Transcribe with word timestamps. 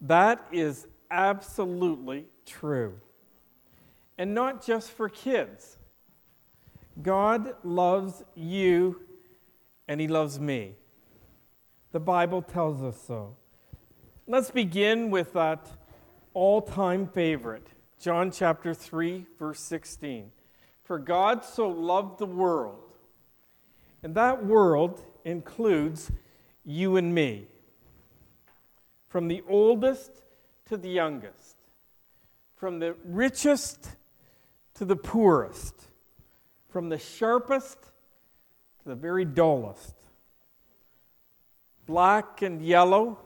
that 0.00 0.46
is 0.52 0.86
absolutely 1.10 2.26
true. 2.46 3.00
And 4.16 4.34
not 4.34 4.64
just 4.64 4.90
for 4.90 5.08
kids. 5.08 5.76
God 7.02 7.54
loves 7.62 8.24
you 8.34 9.00
and 9.86 10.00
He 10.00 10.08
loves 10.08 10.40
me. 10.40 10.74
The 11.92 12.00
Bible 12.00 12.42
tells 12.42 12.82
us 12.82 13.00
so. 13.06 13.36
Let's 14.26 14.50
begin 14.50 15.10
with 15.10 15.32
that 15.32 15.66
all 16.34 16.60
time 16.60 17.06
favorite, 17.06 17.66
John 17.98 18.30
chapter 18.30 18.74
3, 18.74 19.24
verse 19.38 19.60
16. 19.60 20.30
For 20.84 20.98
God 20.98 21.44
so 21.44 21.68
loved 21.68 22.18
the 22.18 22.26
world, 22.26 22.92
and 24.02 24.14
that 24.14 24.44
world 24.44 25.04
includes 25.24 26.10
you 26.64 26.96
and 26.96 27.14
me, 27.14 27.46
from 29.08 29.28
the 29.28 29.42
oldest 29.48 30.10
to 30.66 30.76
the 30.76 30.88
youngest, 30.88 31.56
from 32.56 32.78
the 32.78 32.94
richest 33.04 33.90
to 34.74 34.84
the 34.84 34.96
poorest, 34.96 35.74
from 36.68 36.88
the 36.88 36.98
sharpest 36.98 37.80
to 38.82 38.88
the 38.88 38.94
very 38.94 39.24
dullest, 39.24 39.94
black 41.86 42.42
and 42.42 42.62
yellow, 42.62 43.18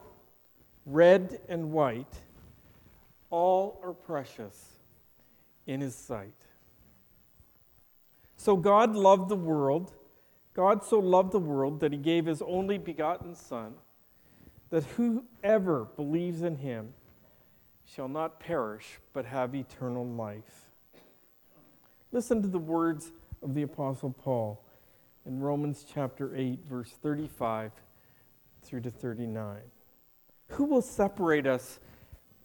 red 0.86 1.40
and 1.48 1.72
white, 1.72 2.22
all 3.30 3.80
are 3.82 3.92
precious 3.92 4.76
in 5.66 5.80
His 5.80 5.94
sight. 5.94 6.34
So 8.36 8.56
God 8.56 8.94
loved 8.94 9.28
the 9.28 9.36
world. 9.36 9.92
God 10.54 10.84
so 10.84 10.98
loved 10.98 11.32
the 11.32 11.38
world 11.38 11.80
that 11.80 11.92
He 11.92 11.98
gave 11.98 12.26
His 12.26 12.42
only 12.42 12.78
begotten 12.78 13.34
Son, 13.34 13.74
that 14.72 14.84
whoever 14.84 15.84
believes 15.96 16.40
in 16.40 16.56
Him 16.56 16.94
shall 17.84 18.08
not 18.08 18.40
perish, 18.40 18.98
but 19.12 19.26
have 19.26 19.54
eternal 19.54 20.06
life. 20.06 20.70
Listen 22.10 22.40
to 22.40 22.48
the 22.48 22.58
words 22.58 23.12
of 23.42 23.54
the 23.54 23.60
Apostle 23.60 24.14
Paul 24.18 24.64
in 25.26 25.40
Romans 25.40 25.84
chapter 25.86 26.34
8, 26.34 26.64
verse 26.64 26.90
35 27.02 27.72
through 28.62 28.80
to 28.80 28.90
39. 28.90 29.58
Who 30.48 30.64
will 30.64 30.80
separate 30.80 31.46
us 31.46 31.78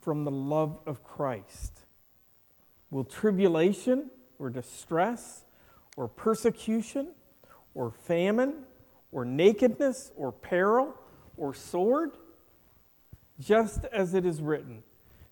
from 0.01 0.25
the 0.25 0.31
love 0.31 0.79
of 0.85 1.05
Christ? 1.05 1.85
Will 2.89 3.05
tribulation 3.05 4.09
or 4.37 4.49
distress 4.49 5.45
or 5.95 6.09
persecution 6.09 7.13
or 7.73 7.89
famine 7.89 8.65
or 9.13 9.23
nakedness 9.23 10.11
or 10.17 10.33
peril 10.33 10.93
or 11.37 11.53
sword? 11.53 12.11
Just 13.39 13.85
as 13.85 14.13
it 14.13 14.25
is 14.25 14.41
written, 14.41 14.83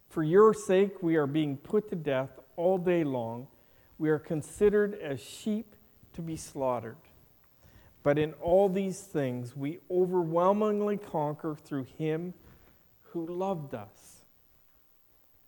For 0.09 0.23
your 0.23 0.53
sake 0.53 1.01
we 1.01 1.15
are 1.15 1.27
being 1.27 1.57
put 1.57 1.89
to 1.89 1.95
death 1.95 2.39
all 2.55 2.77
day 2.77 3.03
long, 3.03 3.47
we 3.97 4.09
are 4.09 4.19
considered 4.19 4.93
as 4.95 5.19
sheep 5.19 5.75
to 6.13 6.21
be 6.21 6.35
slaughtered. 6.35 6.97
But 8.03 8.19
in 8.19 8.33
all 8.33 8.69
these 8.69 9.01
things 9.01 9.55
we 9.55 9.79
overwhelmingly 9.89 10.97
conquer 10.97 11.55
through 11.55 11.87
him 11.97 12.35
who 13.01 13.25
loved 13.25 13.73
us. 13.73 14.23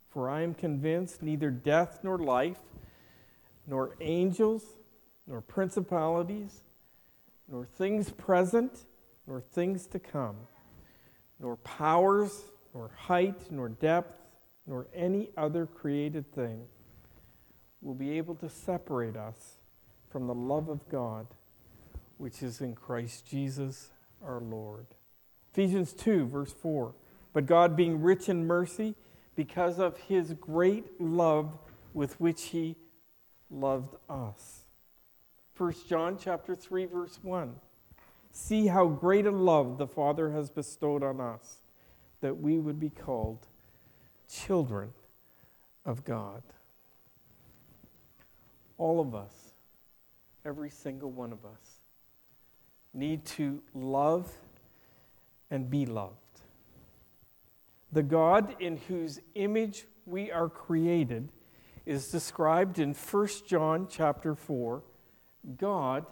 For 0.10 0.30
I 0.30 0.42
am 0.42 0.56
convinced 0.56 1.22
neither 1.22 1.52
death 1.52 2.00
nor 2.02 2.18
life, 2.18 2.58
nor 3.68 3.96
angels, 4.02 4.64
nor 5.28 5.42
principalities, 5.42 6.64
nor 7.48 7.66
things 7.66 8.10
present, 8.10 8.86
nor 9.28 9.42
things 9.42 9.86
to 9.88 10.00
come, 10.00 10.36
nor 11.40 11.58
powers, 11.58 12.46
nor 12.74 12.90
height, 12.96 13.52
nor 13.52 13.70
depth, 13.70 14.22
nor 14.66 14.88
any 14.94 15.30
other 15.38 15.66
created 15.66 16.32
thing 16.34 16.62
will 17.82 17.94
be 17.94 18.18
able 18.18 18.36
to 18.36 18.50
separate 18.50 19.16
us 19.16 19.58
from 20.10 20.28
the 20.28 20.34
love 20.34 20.70
of 20.70 20.88
God 20.90 21.28
which 22.18 22.42
is 22.42 22.62
in 22.62 22.76
Christ 22.76 23.26
Jesus 23.28 23.92
our 24.26 24.40
Lord. 24.40 24.88
Ephesians 25.52 25.94
2, 25.94 26.28
verse 26.28 26.52
4. 26.52 26.96
But 27.34 27.46
God, 27.46 27.76
being 27.76 28.02
rich 28.02 28.30
in 28.30 28.48
mercy, 28.48 28.96
because 29.36 29.80
of 29.80 29.98
his 29.98 30.34
great 30.34 31.00
love 31.00 31.58
with 31.94 32.20
which 32.20 32.46
he 32.46 32.76
loved 33.50 33.96
us. 34.10 34.64
1 35.56 35.74
John 35.88 36.18
chapter 36.20 36.56
3 36.56 36.86
verse 36.86 37.20
1. 37.22 37.56
See 38.40 38.68
how 38.68 38.86
great 38.86 39.26
a 39.26 39.32
love 39.32 39.80
the 39.80 39.88
Father 39.88 40.32
has 40.32 40.52
bestowed 40.52 41.04
on 41.04 41.20
us 41.20 41.58
that 42.22 42.38
we 42.40 42.60
would 42.60 42.80
be 42.80 42.92
called 42.92 43.48
children 44.32 44.94
of 45.84 46.06
God. 46.06 46.44
All 48.78 49.02
of 49.02 49.16
us, 49.16 49.34
every 50.46 50.70
single 50.70 51.10
one 51.10 51.34
of 51.34 51.46
us, 51.46 51.80
need 52.94 53.26
to 53.26 53.64
love 53.74 54.32
and 55.50 55.68
be 55.68 55.88
loved. 55.88 56.16
The 57.92 58.04
God 58.04 58.56
in 58.62 58.78
whose 58.78 59.20
image 59.34 59.88
we 60.06 60.32
are 60.32 60.48
created 60.48 61.32
is 61.88 62.12
described 62.12 62.78
in 62.78 62.94
1 62.94 63.28
John 63.48 63.88
chapter 63.90 64.36
4. 64.36 64.84
God 65.58 66.06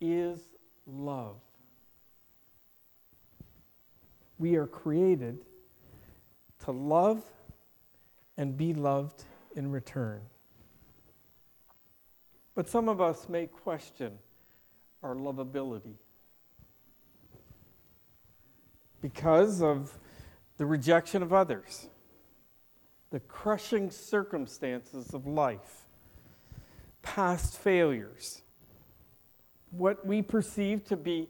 is 0.00 0.51
love. 0.92 1.36
We 4.38 4.56
are 4.56 4.66
created 4.66 5.38
to 6.64 6.72
love 6.72 7.22
and 8.36 8.56
be 8.56 8.74
loved 8.74 9.24
in 9.56 9.70
return. 9.70 10.22
But 12.54 12.68
some 12.68 12.88
of 12.88 13.00
us 13.00 13.28
may 13.28 13.46
question 13.46 14.18
our 15.02 15.14
lovability 15.14 15.96
because 19.00 19.62
of 19.62 19.98
the 20.58 20.66
rejection 20.66 21.22
of 21.22 21.32
others, 21.32 21.88
the 23.10 23.20
crushing 23.20 23.90
circumstances 23.90 25.12
of 25.12 25.26
life, 25.26 25.86
past 27.02 27.58
failures, 27.58 28.42
what 29.72 30.06
we 30.06 30.22
perceive 30.22 30.84
to 30.84 30.96
be 30.96 31.28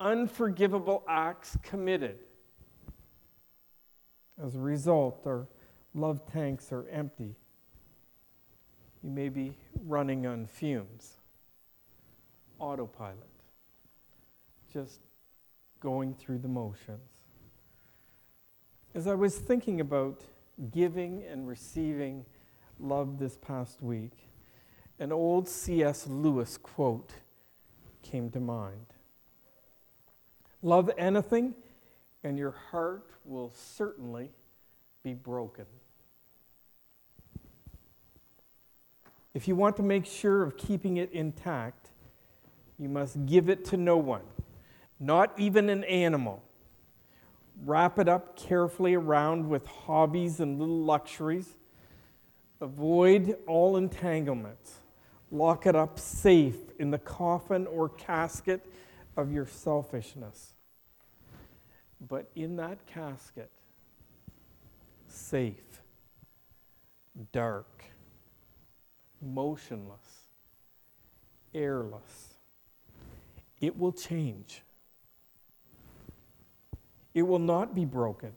unforgivable 0.00 1.04
acts 1.08 1.56
committed. 1.62 2.18
As 4.42 4.54
a 4.54 4.60
result, 4.60 5.22
our 5.26 5.46
love 5.94 6.30
tanks 6.30 6.72
are 6.72 6.86
empty. 6.90 7.34
You 9.02 9.10
may 9.10 9.28
be 9.28 9.56
running 9.84 10.26
on 10.26 10.46
fumes, 10.46 11.14
autopilot, 12.58 13.16
just 14.72 15.00
going 15.80 16.14
through 16.14 16.38
the 16.38 16.48
motions. 16.48 17.00
As 18.94 19.06
I 19.06 19.14
was 19.14 19.38
thinking 19.38 19.80
about 19.80 20.22
giving 20.70 21.22
and 21.30 21.46
receiving 21.46 22.24
love 22.80 23.18
this 23.18 23.36
past 23.36 23.82
week, 23.82 24.12
an 24.98 25.12
old 25.12 25.48
C.S. 25.48 26.06
Lewis 26.06 26.56
quote 26.56 27.12
came 28.10 28.30
to 28.30 28.40
mind 28.40 28.86
Love 30.62 30.90
anything, 30.98 31.54
and 32.24 32.38
your 32.38 32.50
heart 32.70 33.10
will 33.24 33.52
certainly 33.54 34.30
be 35.04 35.14
broken. 35.14 35.66
If 39.32 39.46
you 39.46 39.54
want 39.54 39.76
to 39.76 39.82
make 39.82 40.06
sure 40.06 40.42
of 40.42 40.56
keeping 40.56 40.96
it 40.96 41.12
intact, 41.12 41.90
you 42.78 42.88
must 42.88 43.26
give 43.26 43.48
it 43.48 43.64
to 43.66 43.76
no 43.76 43.96
one, 43.96 44.24
not 44.98 45.38
even 45.38 45.68
an 45.68 45.84
animal 45.84 46.42
wrap 47.64 47.98
it 47.98 48.08
up 48.08 48.36
carefully 48.36 48.94
around 48.94 49.48
with 49.48 49.66
hobbies 49.66 50.40
and 50.40 50.58
little 50.58 50.82
luxuries. 50.82 51.56
Avoid 52.60 53.36
all 53.46 53.76
entanglements. 53.76 54.80
Lock 55.30 55.66
it 55.66 55.74
up 55.74 55.98
safe 55.98 56.56
in 56.78 56.90
the 56.90 56.98
coffin 56.98 57.66
or 57.66 57.88
casket 57.88 58.64
of 59.16 59.32
your 59.32 59.46
selfishness. 59.46 60.54
But 62.00 62.30
in 62.34 62.56
that 62.56 62.86
casket, 62.86 63.50
safe, 65.08 65.82
dark, 67.32 67.84
motionless, 69.20 70.26
airless. 71.54 72.34
It 73.60 73.78
will 73.78 73.92
change. 73.92 74.62
It 77.14 77.22
will 77.22 77.38
not 77.38 77.74
be 77.74 77.86
broken. 77.86 78.32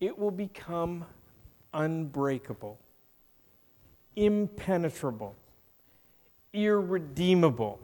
It 0.00 0.18
will 0.18 0.32
become 0.32 1.04
unbreakable, 1.72 2.78
impenetrable, 4.16 5.36
irredeemable. 6.56 7.78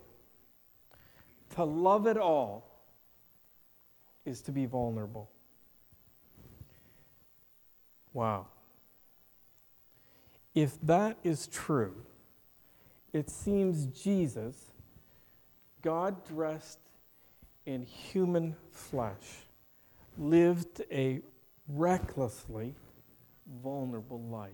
To 1.56 1.64
love 1.64 2.06
it 2.06 2.16
all 2.16 2.66
is 4.24 4.40
to 4.42 4.52
be 4.52 4.64
vulnerable. 4.64 5.28
Wow. 8.14 8.46
If 10.54 10.80
that 10.82 11.18
is 11.22 11.46
true, 11.46 11.94
it 13.12 13.28
seems 13.28 13.86
Jesus, 13.86 14.56
God 15.82 16.26
dressed 16.26 16.78
in 17.66 17.82
human 17.82 18.56
flesh, 18.70 19.46
lived 20.16 20.82
a 20.90 21.20
recklessly 21.68 22.74
vulnerable 23.62 24.20
life. 24.20 24.50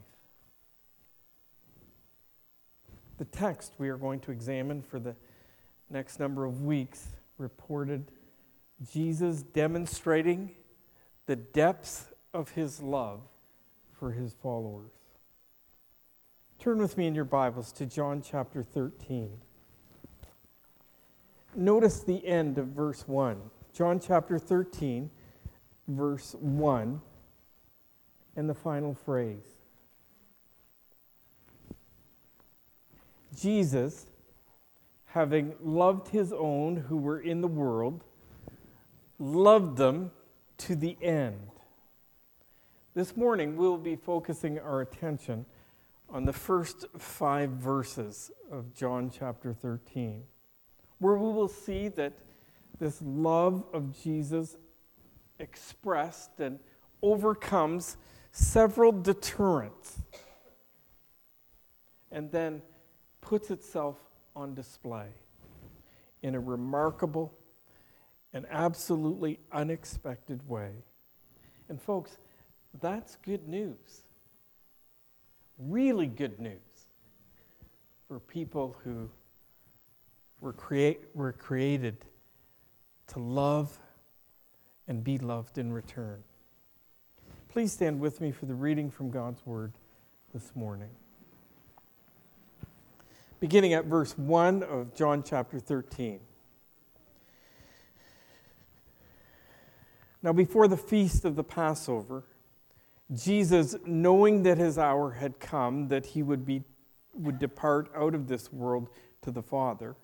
The 3.19 3.25
text 3.25 3.75
we 3.79 3.89
are 3.89 3.97
going 3.97 4.21
to 4.21 4.31
examine 4.31 4.81
for 4.81 5.01
the 5.01 5.17
next 5.91 6.21
number 6.21 6.45
of 6.45 6.63
weeks 6.63 7.09
reported 7.37 8.13
Jesus 8.93 9.43
demonstrating 9.43 10.53
the 11.27 11.35
depth 11.35 12.13
of 12.33 12.51
his 12.51 12.81
love 12.81 13.21
for 13.99 14.13
his 14.13 14.35
followers. 14.35 14.93
Turn 16.61 16.79
with 16.79 16.97
me 16.97 17.09
in 17.09 17.15
your 17.15 17.25
Bibles 17.25 17.73
to 17.73 17.87
John 17.87 18.23
chapter 18.23 18.63
13. 18.63 19.31
Notice 21.57 22.01
the 22.05 22.25
end 22.25 22.57
of 22.59 22.69
verse 22.69 23.07
1. 23.09 23.41
John 23.73 23.99
chapter 23.99 24.39
13, 24.39 25.11
verse 25.89 26.37
1, 26.39 27.01
and 28.37 28.49
the 28.49 28.55
final 28.55 28.95
phrase. 28.95 29.58
Jesus, 33.41 34.07
having 35.07 35.55
loved 35.61 36.09
his 36.09 36.33
own 36.33 36.77
who 36.89 36.97
were 36.97 37.21
in 37.21 37.41
the 37.41 37.49
world, 37.49 38.05
loved 39.19 39.77
them 39.77 40.11
to 40.59 40.75
the 40.75 40.97
end. 41.01 41.51
This 42.95 43.17
morning, 43.17 43.57
we'll 43.57 43.79
be 43.79 43.97
focusing 43.97 44.59
our 44.59 44.81
attention 44.81 45.47
on 46.09 46.25
the 46.25 46.33
first 46.33 46.87
five 46.97 47.51
verses 47.51 48.31
of 48.51 48.75
John 48.75 49.11
chapter 49.11 49.53
13, 49.53 50.25
where 50.99 51.17
we 51.17 51.33
will 51.33 51.49
see 51.49 51.89
that 51.89 52.15
this 52.79 53.01
love 53.03 53.65
of 53.73 54.03
Jesus 54.03 54.57
expressed 55.39 56.41
and 56.41 56.59
overcomes 57.03 57.97
several 58.33 58.91
deterrents 58.91 60.03
and 62.11 62.31
then 62.33 62.63
puts 63.21 63.51
itself 63.51 63.97
on 64.35 64.55
display 64.55 65.07
in 66.23 66.35
a 66.35 66.41
remarkable 66.41 67.33
and 68.33 68.47
absolutely 68.51 69.39
unexpected 69.53 70.47
way. 70.49 70.71
And, 71.69 71.81
folks, 71.81 72.19
that's 72.81 73.17
good 73.17 73.49
news. 73.49 74.03
Really 75.59 76.07
good 76.07 76.39
news 76.39 76.61
for 78.07 78.21
people 78.21 78.77
who 78.85 79.11
were, 80.41 80.53
create, 80.53 81.01
were 81.15 81.33
created 81.33 82.05
to 83.09 83.19
love 83.19 83.79
and 84.87 85.03
be 85.03 85.19
loved 85.19 85.59
in 85.59 85.73
return. 85.73 86.23
Please 87.49 87.73
stand 87.73 88.01
with 88.01 88.21
me 88.21 88.31
for 88.31 88.47
the 88.47 88.55
reading 88.55 88.91
from 88.91 89.11
God's 89.11 89.45
Word 89.45 89.73
this 90.33 90.53
morning. 90.55 90.91
Beginning 93.41 93.73
at 93.73 93.85
verse 93.85 94.19
1 94.19 94.65
of 94.65 94.95
John 94.97 95.23
chapter 95.23 95.61
13. 95.61 96.19
Now, 100.23 100.33
before 100.33 100.67
the 100.67 100.77
feast 100.77 101.25
of 101.25 101.37
the 101.37 101.45
Passover, 101.45 102.25
Jesus, 103.13 103.77
knowing 103.87 104.43
that 104.43 104.59
his 104.59 104.77
hour 104.77 105.13
had 105.13 105.39
come, 105.39 105.87
that 105.89 106.07
he 106.07 106.23
would, 106.25 106.45
be, 106.45 106.65
would 107.15 107.39
depart 107.39 107.91
out 107.95 108.17
of 108.17 108.27
this 108.27 108.53
world 108.53 108.89
to 109.23 109.31
the 109.31 109.43
Father, 109.43 109.95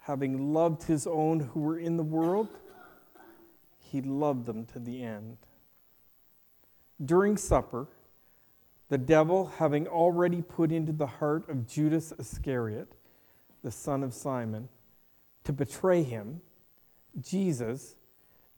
having 0.00 0.52
loved 0.52 0.82
his 0.82 1.06
own 1.06 1.40
who 1.40 1.60
were 1.60 1.78
in 1.78 1.96
the 1.96 2.02
world, 2.02 2.48
he 3.78 4.02
loved 4.02 4.44
them 4.44 4.66
to 4.66 4.78
the 4.78 5.02
end. 5.02 5.38
During 7.02 7.38
supper, 7.38 7.88
the 8.92 8.98
devil, 8.98 9.46
having 9.56 9.88
already 9.88 10.42
put 10.42 10.70
into 10.70 10.92
the 10.92 11.06
heart 11.06 11.48
of 11.48 11.66
Judas 11.66 12.12
Iscariot, 12.18 12.94
the 13.64 13.70
son 13.70 14.02
of 14.02 14.12
Simon, 14.12 14.68
to 15.44 15.52
betray 15.54 16.02
him, 16.02 16.42
Jesus, 17.18 17.96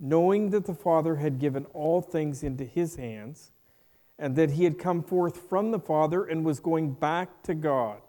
knowing 0.00 0.50
that 0.50 0.66
the 0.66 0.74
Father 0.74 1.14
had 1.14 1.38
given 1.38 1.66
all 1.66 2.00
things 2.00 2.42
into 2.42 2.64
his 2.64 2.96
hands, 2.96 3.52
and 4.18 4.34
that 4.34 4.50
he 4.50 4.64
had 4.64 4.76
come 4.76 5.04
forth 5.04 5.48
from 5.48 5.70
the 5.70 5.78
Father 5.78 6.24
and 6.24 6.44
was 6.44 6.58
going 6.58 6.94
back 6.94 7.44
to 7.44 7.54
God, 7.54 8.02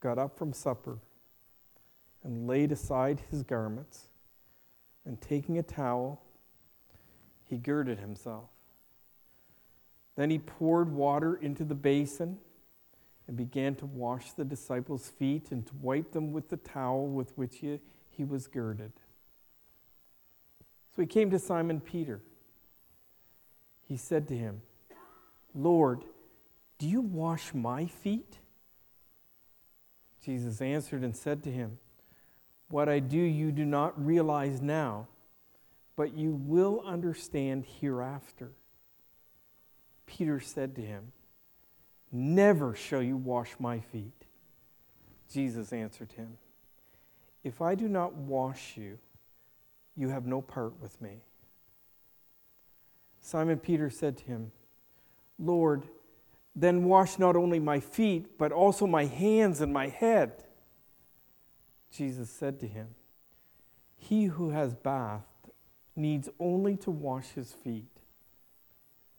got 0.00 0.18
up 0.18 0.36
from 0.36 0.52
supper 0.52 0.98
and 2.24 2.48
laid 2.48 2.72
aside 2.72 3.22
his 3.30 3.44
garments, 3.44 4.08
and 5.04 5.20
taking 5.20 5.58
a 5.58 5.62
towel, 5.62 6.20
he 7.44 7.56
girded 7.56 8.00
himself. 8.00 8.53
Then 10.16 10.30
he 10.30 10.38
poured 10.38 10.92
water 10.92 11.34
into 11.34 11.64
the 11.64 11.74
basin 11.74 12.38
and 13.26 13.36
began 13.36 13.74
to 13.76 13.86
wash 13.86 14.32
the 14.32 14.44
disciples' 14.44 15.08
feet 15.08 15.50
and 15.50 15.66
to 15.66 15.74
wipe 15.80 16.12
them 16.12 16.32
with 16.32 16.50
the 16.50 16.56
towel 16.56 17.06
with 17.06 17.36
which 17.36 17.58
he, 17.58 17.80
he 18.10 18.24
was 18.24 18.46
girded. 18.46 18.92
So 20.94 21.02
he 21.02 21.06
came 21.06 21.30
to 21.30 21.38
Simon 21.38 21.80
Peter. 21.80 22.20
He 23.88 23.96
said 23.96 24.28
to 24.28 24.36
him, 24.36 24.62
Lord, 25.54 26.04
do 26.78 26.88
you 26.88 27.00
wash 27.00 27.54
my 27.54 27.86
feet? 27.86 28.38
Jesus 30.24 30.60
answered 30.60 31.02
and 31.02 31.16
said 31.16 31.42
to 31.44 31.50
him, 31.50 31.78
What 32.68 32.88
I 32.88 32.98
do 32.98 33.18
you 33.18 33.52
do 33.52 33.64
not 33.64 34.04
realize 34.04 34.60
now, 34.60 35.08
but 35.96 36.16
you 36.16 36.34
will 36.34 36.82
understand 36.84 37.66
hereafter. 37.80 38.52
Peter 40.06 40.40
said 40.40 40.74
to 40.76 40.82
him, 40.82 41.12
Never 42.12 42.74
shall 42.74 43.02
you 43.02 43.16
wash 43.16 43.54
my 43.58 43.80
feet. 43.80 44.26
Jesus 45.32 45.72
answered 45.72 46.12
him, 46.12 46.38
If 47.42 47.60
I 47.60 47.74
do 47.74 47.88
not 47.88 48.14
wash 48.14 48.76
you, 48.76 48.98
you 49.96 50.08
have 50.08 50.26
no 50.26 50.40
part 50.40 50.80
with 50.80 51.00
me. 51.00 51.22
Simon 53.20 53.58
Peter 53.58 53.90
said 53.90 54.18
to 54.18 54.24
him, 54.24 54.52
Lord, 55.38 55.88
then 56.54 56.84
wash 56.84 57.18
not 57.18 57.36
only 57.36 57.58
my 57.58 57.80
feet, 57.80 58.38
but 58.38 58.52
also 58.52 58.86
my 58.86 59.06
hands 59.06 59.60
and 59.60 59.72
my 59.72 59.88
head. 59.88 60.44
Jesus 61.90 62.30
said 62.30 62.60
to 62.60 62.68
him, 62.68 62.94
He 63.96 64.26
who 64.26 64.50
has 64.50 64.74
bathed 64.74 65.24
needs 65.96 66.28
only 66.38 66.76
to 66.78 66.90
wash 66.90 67.30
his 67.30 67.52
feet, 67.52 67.93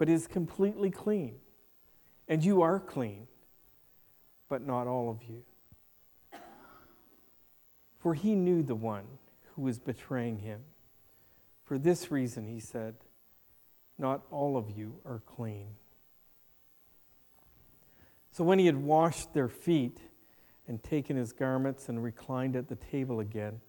but 0.05 0.11
is 0.11 0.27
completely 0.27 0.91
clean. 0.91 1.33
And 2.27 2.45
you 2.45 2.61
are 2.61 2.79
clean, 2.79 3.27
but 4.47 4.61
not 4.61 4.85
all 4.85 5.09
of 5.09 5.23
you. 5.27 5.41
For 7.97 8.13
he 8.13 8.35
knew 8.35 8.61
the 8.61 8.75
one 8.75 9.05
who 9.55 9.63
was 9.63 9.79
betraying 9.79 10.37
him. 10.37 10.61
For 11.63 11.79
this 11.79 12.11
reason, 12.11 12.45
he 12.45 12.59
said, 12.59 12.97
Not 13.97 14.21
all 14.29 14.57
of 14.57 14.69
you 14.69 14.99
are 15.05 15.23
clean. 15.25 15.69
So 18.29 18.43
when 18.43 18.59
he 18.59 18.67
had 18.67 18.77
washed 18.77 19.33
their 19.33 19.49
feet 19.49 19.97
and 20.67 20.83
taken 20.83 21.17
his 21.17 21.33
garments 21.33 21.89
and 21.89 22.03
reclined 22.03 22.55
at 22.55 22.67
the 22.67 22.75
table 22.75 23.19
again, 23.19 23.59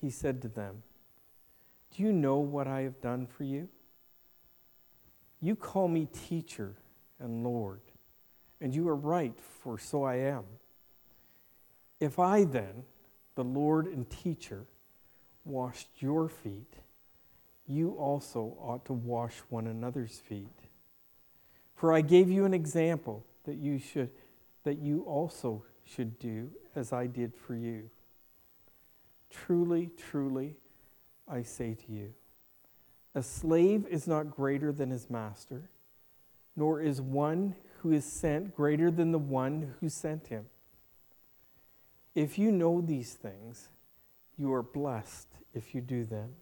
he 0.00 0.08
said 0.08 0.40
to 0.42 0.48
them, 0.48 0.84
Do 1.96 2.04
you 2.04 2.12
know 2.12 2.38
what 2.38 2.68
I 2.68 2.82
have 2.82 3.00
done 3.00 3.26
for 3.26 3.42
you? 3.42 3.68
You 5.40 5.56
call 5.56 5.88
me 5.88 6.06
teacher 6.06 6.74
and 7.20 7.44
Lord, 7.44 7.80
and 8.60 8.74
you 8.74 8.88
are 8.88 8.96
right, 8.96 9.38
for 9.62 9.78
so 9.78 10.02
I 10.02 10.16
am. 10.16 10.44
If 12.00 12.18
I 12.18 12.44
then, 12.44 12.84
the 13.34 13.44
Lord 13.44 13.86
and 13.86 14.08
teacher, 14.08 14.66
washed 15.44 15.88
your 15.98 16.28
feet, 16.28 16.74
you 17.66 17.92
also 17.92 18.56
ought 18.60 18.84
to 18.86 18.92
wash 18.92 19.34
one 19.48 19.66
another's 19.66 20.18
feet. 20.18 20.48
For 21.74 21.92
I 21.92 22.00
gave 22.00 22.30
you 22.30 22.44
an 22.44 22.54
example 22.54 23.24
that 23.44 23.56
you 23.56 23.78
should 23.78 24.10
that 24.64 24.78
you 24.78 25.02
also 25.02 25.64
should 25.84 26.18
do 26.18 26.50
as 26.74 26.92
I 26.92 27.06
did 27.06 27.34
for 27.34 27.54
you. 27.54 27.88
Truly, 29.30 29.90
truly, 29.96 30.56
I 31.26 31.42
say 31.42 31.74
to 31.86 31.92
you, 31.92 32.12
a 33.18 33.22
slave 33.22 33.84
is 33.90 34.06
not 34.06 34.30
greater 34.30 34.70
than 34.70 34.90
his 34.90 35.10
master, 35.10 35.68
nor 36.54 36.80
is 36.80 37.00
one 37.00 37.56
who 37.78 37.90
is 37.90 38.04
sent 38.04 38.54
greater 38.54 38.92
than 38.92 39.10
the 39.10 39.18
one 39.18 39.74
who 39.80 39.88
sent 39.88 40.28
him. 40.28 40.46
If 42.14 42.38
you 42.38 42.52
know 42.52 42.80
these 42.80 43.14
things, 43.14 43.70
you 44.36 44.52
are 44.52 44.62
blessed 44.62 45.26
if 45.52 45.74
you 45.74 45.80
do 45.80 46.04
them. 46.04 46.36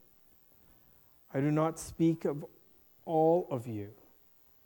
I 1.33 1.40
do 1.40 1.50
not 1.50 1.78
speak 1.78 2.26
of 2.26 2.45
all 3.06 3.49
of 3.50 3.66
you. 3.66 3.88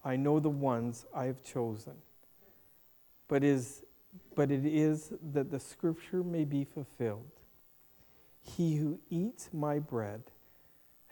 I 0.05 0.17
know 0.17 0.41
the 0.41 0.51
ones 0.51 1.07
I 1.15 1.27
have 1.27 1.45
chosen. 1.45 1.95
But, 3.29 3.45
is, 3.45 3.85
but 4.35 4.51
it 4.51 4.67
is 4.67 5.13
that 5.33 5.53
the 5.53 5.61
scripture 5.61 6.25
may 6.25 6.45
be 6.45 6.65
fulfilled. 6.65 7.31
He 8.43 8.79
who 8.79 8.99
eats 9.11 9.51
my 9.53 9.79
bread 9.79 10.25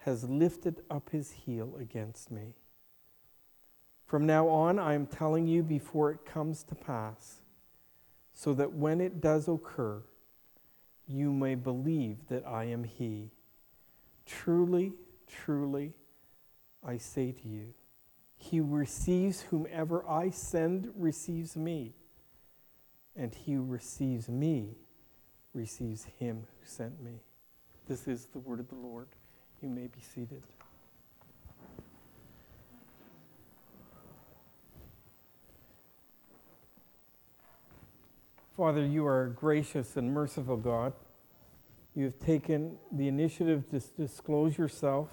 has 0.05 0.23
lifted 0.23 0.81
up 0.89 1.09
his 1.11 1.31
heel 1.31 1.75
against 1.79 2.31
me. 2.31 2.53
From 4.05 4.25
now 4.25 4.47
on, 4.47 4.79
I 4.79 4.93
am 4.93 5.05
telling 5.05 5.47
you 5.47 5.61
before 5.61 6.11
it 6.11 6.25
comes 6.25 6.63
to 6.63 6.75
pass, 6.75 7.41
so 8.33 8.53
that 8.53 8.73
when 8.73 9.01
it 9.01 9.21
does 9.21 9.47
occur, 9.47 10.01
you 11.07 11.31
may 11.31 11.55
believe 11.55 12.27
that 12.29 12.45
I 12.47 12.65
am 12.65 12.83
he. 12.83 13.31
Truly, 14.25 14.93
truly, 15.27 15.93
I 16.83 16.97
say 16.97 17.31
to 17.31 17.47
you, 17.47 17.73
he 18.37 18.61
receives 18.61 19.41
whomever 19.41 20.07
I 20.07 20.29
send 20.29 20.91
receives 20.95 21.57
me, 21.57 21.93
and 23.15 23.35
he 23.35 23.53
who 23.53 23.63
receives 23.63 24.29
me 24.29 24.77
receives 25.53 26.05
him 26.19 26.47
who 26.59 26.65
sent 26.65 27.03
me. 27.03 27.19
This 27.87 28.07
is 28.07 28.27
the 28.27 28.39
word 28.39 28.59
of 28.59 28.69
the 28.69 28.75
Lord. 28.75 29.07
You 29.61 29.69
may 29.69 29.87
be 29.87 30.01
seated. 30.01 30.41
Father, 38.55 38.85
you 38.85 39.05
are 39.05 39.25
a 39.25 39.29
gracious 39.29 39.95
and 39.95 40.13
merciful 40.13 40.57
God. 40.57 40.93
You 41.95 42.05
have 42.05 42.19
taken 42.19 42.77
the 42.91 43.07
initiative 43.07 43.69
to 43.71 43.79
disclose 43.97 44.57
yourself 44.57 45.09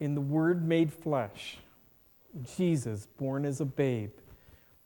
in 0.00 0.14
the 0.14 0.20
Word 0.20 0.66
made 0.66 0.92
flesh, 0.92 1.58
Jesus, 2.56 3.06
born 3.18 3.44
as 3.44 3.60
a 3.60 3.64
babe, 3.64 4.12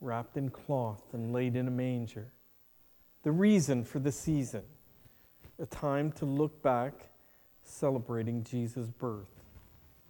wrapped 0.00 0.37
in 0.37 0.49
cloth 0.49 1.02
and 1.12 1.32
laid 1.32 1.56
in 1.56 1.68
a 1.68 1.71
manger. 1.71 2.32
The 3.23 3.32
reason 3.32 3.85
for 3.85 3.99
the 3.99 4.12
season, 4.12 4.62
a 5.59 5.66
time 5.66 6.12
to 6.12 6.25
look 6.25 6.62
back, 6.62 7.12
celebrating 7.64 8.45
Jesus' 8.45 8.88
birth, 8.88 9.40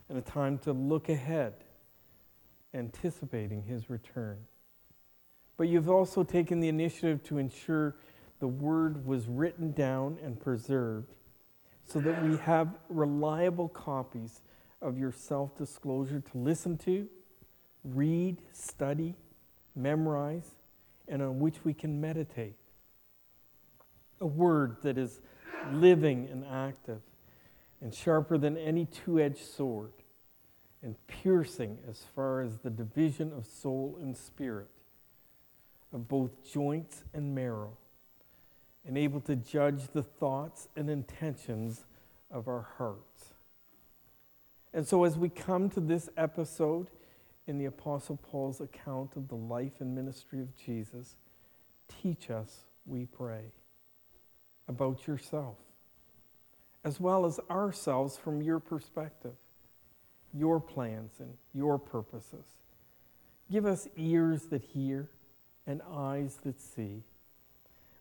and 0.09 0.19
a 0.19 0.23
time 0.23 0.59
to 0.59 0.73
look 0.73 1.09
ahead, 1.09 1.55
anticipating 2.75 3.63
his 3.63 3.89
return. 3.91 4.39
But 5.57 5.69
you've 5.69 5.91
also 5.91 6.25
taken 6.25 6.61
the 6.61 6.69
initiative 6.69 7.23
to 7.25 7.39
ensure 7.39 7.97
the 8.41 8.49
word 8.49 9.07
was 9.07 9.29
written 9.29 9.73
down 9.73 10.19
and 10.23 10.41
preserved 10.41 11.15
so 11.85 12.01
that 12.01 12.25
we 12.25 12.37
have 12.39 12.77
reliable 12.89 13.69
copies 13.69 14.41
of 14.81 14.99
your 14.99 15.13
self 15.13 15.57
disclosure 15.57 16.21
to 16.21 16.39
listen 16.39 16.77
to, 16.79 17.07
read, 17.85 18.39
study, 18.53 19.15
memorize, 19.77 20.57
and 21.09 21.23
on 21.23 21.39
which 21.39 21.65
we 21.65 21.75
can 21.75 22.01
meditate. 22.01 22.57
A 24.21 24.27
word 24.27 24.77
that 24.83 24.99
is 24.99 25.21
living 25.73 26.29
and 26.31 26.45
active 26.45 27.01
and 27.83 27.93
sharper 27.93 28.39
than 28.39 28.57
any 28.57 28.87
two 28.87 29.19
edged 29.19 29.45
sword 29.45 29.93
and 30.83 30.97
piercing 31.07 31.79
as 31.89 32.05
far 32.15 32.41
as 32.41 32.59
the 32.59 32.71
division 32.71 33.33
of 33.33 33.45
soul 33.47 33.99
and 34.01 34.17
spirit, 34.17 34.71
of 35.93 36.09
both 36.09 36.31
joints 36.51 37.05
and 37.13 37.35
marrow, 37.35 37.77
and 38.87 38.97
able 38.97 39.21
to 39.21 39.37
judge 39.37 39.89
the 39.93 40.03
thoughts 40.03 40.69
and 40.77 40.89
intentions 40.89 41.85
of 42.31 42.49
our 42.49 42.67
hearts. 42.79 43.35
And 44.75 44.87
so, 44.87 45.05
as 45.05 45.19
we 45.19 45.29
come 45.29 45.69
to 45.71 45.81
this 45.81 46.09
episode 46.17 46.89
in 47.47 47.59
the 47.59 47.67
Apostle 47.67 48.17
Paul's 48.17 48.61
account 48.61 49.17
of 49.17 49.29
the 49.29 49.37
life 49.37 49.81
and 49.81 49.95
ministry 49.95 50.41
of 50.41 50.57
Jesus, 50.57 51.17
teach 52.03 52.31
us, 52.31 52.65
we 52.87 53.07
pray, 53.07 53.53
about 54.67 55.07
yourself, 55.07 55.57
as 56.85 56.99
well 57.01 57.25
as 57.25 57.39
ourselves 57.51 58.17
from 58.17 58.43
your 58.43 58.59
perspective, 58.59 59.35
your 60.35 60.61
plans 60.61 61.21
and 61.21 61.35
your 61.55 61.79
purposes. 61.79 62.47
Give 63.51 63.67
us 63.67 63.89
ears 63.97 64.47
that 64.47 64.63
hear 64.63 65.09
and 65.67 65.81
eyes 65.93 66.39
that 66.45 66.61
see. 66.61 67.03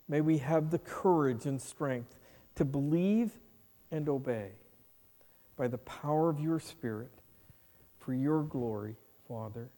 May 0.07 0.21
we 0.21 0.39
have 0.39 0.71
the 0.71 0.79
courage 0.79 1.45
and 1.45 1.61
strength 1.61 2.15
to 2.55 2.65
believe 2.65 3.31
and 3.91 4.07
obey 4.09 4.51
by 5.55 5.67
the 5.67 5.77
power 5.79 6.29
of 6.29 6.39
your 6.39 6.59
Spirit 6.59 7.11
for 7.99 8.13
your 8.13 8.43
glory, 8.43 8.95
Father. 9.27 9.69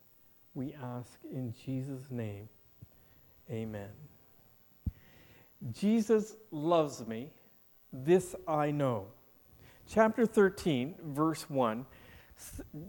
We 0.53 0.74
ask 0.81 1.19
in 1.31 1.53
Jesus' 1.65 2.05
name. 2.10 2.48
Amen. 3.51 3.89
Jesus 5.72 6.36
loves 6.51 7.05
me. 7.05 7.31
This 7.93 8.33
I 8.47 8.71
know. 8.71 9.05
Chapter 9.88 10.25
13, 10.25 10.95
verse 11.05 11.47
1, 11.47 11.85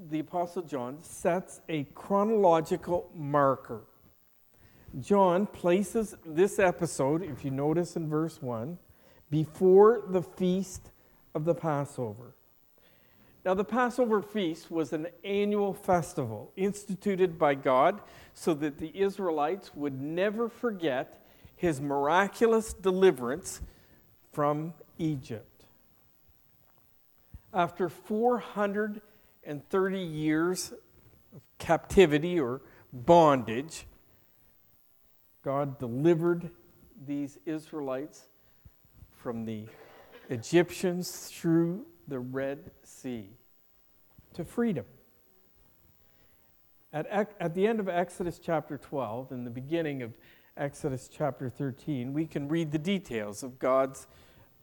the 0.09 0.21
Apostle 0.21 0.63
John 0.63 1.03
sets 1.03 1.61
a 1.69 1.85
chronological 1.95 3.11
marker. 3.15 3.83
John 4.99 5.47
places 5.47 6.17
this 6.25 6.59
episode, 6.59 7.23
if 7.23 7.45
you 7.45 7.51
notice 7.51 7.97
in 7.97 8.09
verse 8.09 8.41
1, 8.41 8.79
before 9.31 10.03
the 10.09 10.23
feast 10.23 10.91
of 11.35 11.45
the 11.45 11.55
Passover. 11.55 12.35
Now, 13.45 13.53
the 13.53 13.65
Passover 13.65 14.23
feast 14.23 14.71
was 14.71 14.95
an 14.95 15.09
annual 15.23 15.75
festival 15.75 16.51
instituted 16.57 17.39
by 17.39 17.57
God 17.57 18.01
so 18.33 18.55
that 18.55 18.79
the 18.79 18.99
Israelites 18.99 19.75
would 19.75 20.01
never 20.01 20.49
forget 20.49 21.23
his 21.55 21.79
miraculous 21.79 22.73
deliverance 22.73 23.61
from 24.33 24.73
Egypt. 24.99 25.65
After 27.53 27.89
430 27.89 29.99
years 29.99 30.73
of 31.35 31.43
captivity 31.59 32.41
or 32.41 32.61
bondage, 32.93 33.87
God 35.45 35.79
delivered 35.79 36.51
these 37.07 37.39
Israelites 37.45 38.27
from 39.17 39.45
the 39.45 39.67
Egyptians 40.31 41.31
through 41.33 41.85
the 42.09 42.19
Red 42.19 42.71
Sea 42.83 43.29
to 44.35 44.45
freedom. 44.45 44.85
At, 46.93 47.35
at 47.41 47.55
the 47.55 47.67
end 47.67 47.81
of 47.81 47.89
Exodus 47.89 48.39
chapter 48.39 48.79
12 48.79 49.33
and 49.33 49.47
the 49.47 49.51
beginning 49.51 50.03
of 50.03 50.17
Exodus 50.57 51.09
chapter 51.13 51.51
13, 51.51 52.13
we 52.13 52.27
can 52.27 52.49
read 52.49 52.71
the 52.71 52.79
details 52.79 53.43
of 53.43 53.59
God's 53.59 54.07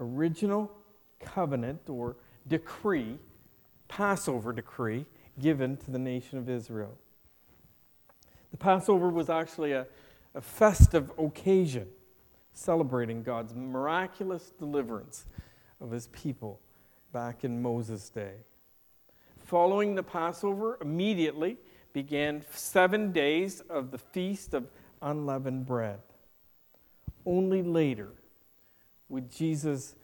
original 0.02 0.72
covenant 1.20 1.90
or 1.90 2.18
decree, 2.48 3.18
Passover 3.88 4.52
decree, 4.52 5.06
given 5.40 5.78
to 5.78 5.92
the 5.92 6.00
nation 6.00 6.38
of 6.38 6.50
Israel. 6.50 6.98
The 8.52 8.58
Passover 8.58 9.10
was 9.10 9.30
actually 9.30 9.72
a, 9.72 9.88
a 10.36 10.42
festive 10.42 11.12
occasion 11.18 11.88
celebrating 12.54 13.24
God's 13.24 13.56
miraculous 13.56 14.52
deliverance 14.60 15.26
of 15.80 15.92
his 15.92 16.08
people 16.08 16.60
back 17.14 17.44
in 17.44 17.62
Moses' 17.62 18.10
day. 18.10 18.34
Following 19.40 19.96
the 19.96 20.04
Passover, 20.04 20.78
immediately 20.82 21.58
began 21.94 22.44
seven 22.52 23.12
days 23.12 23.62
of 23.62 23.92
the 23.92 23.98
Feast 23.98 24.54
of 24.54 24.70
Unleavened 25.02 25.66
Bread. 25.66 26.00
Only 27.26 27.62
later 27.62 28.10
would 29.12 29.30
Jesus' 29.30 29.96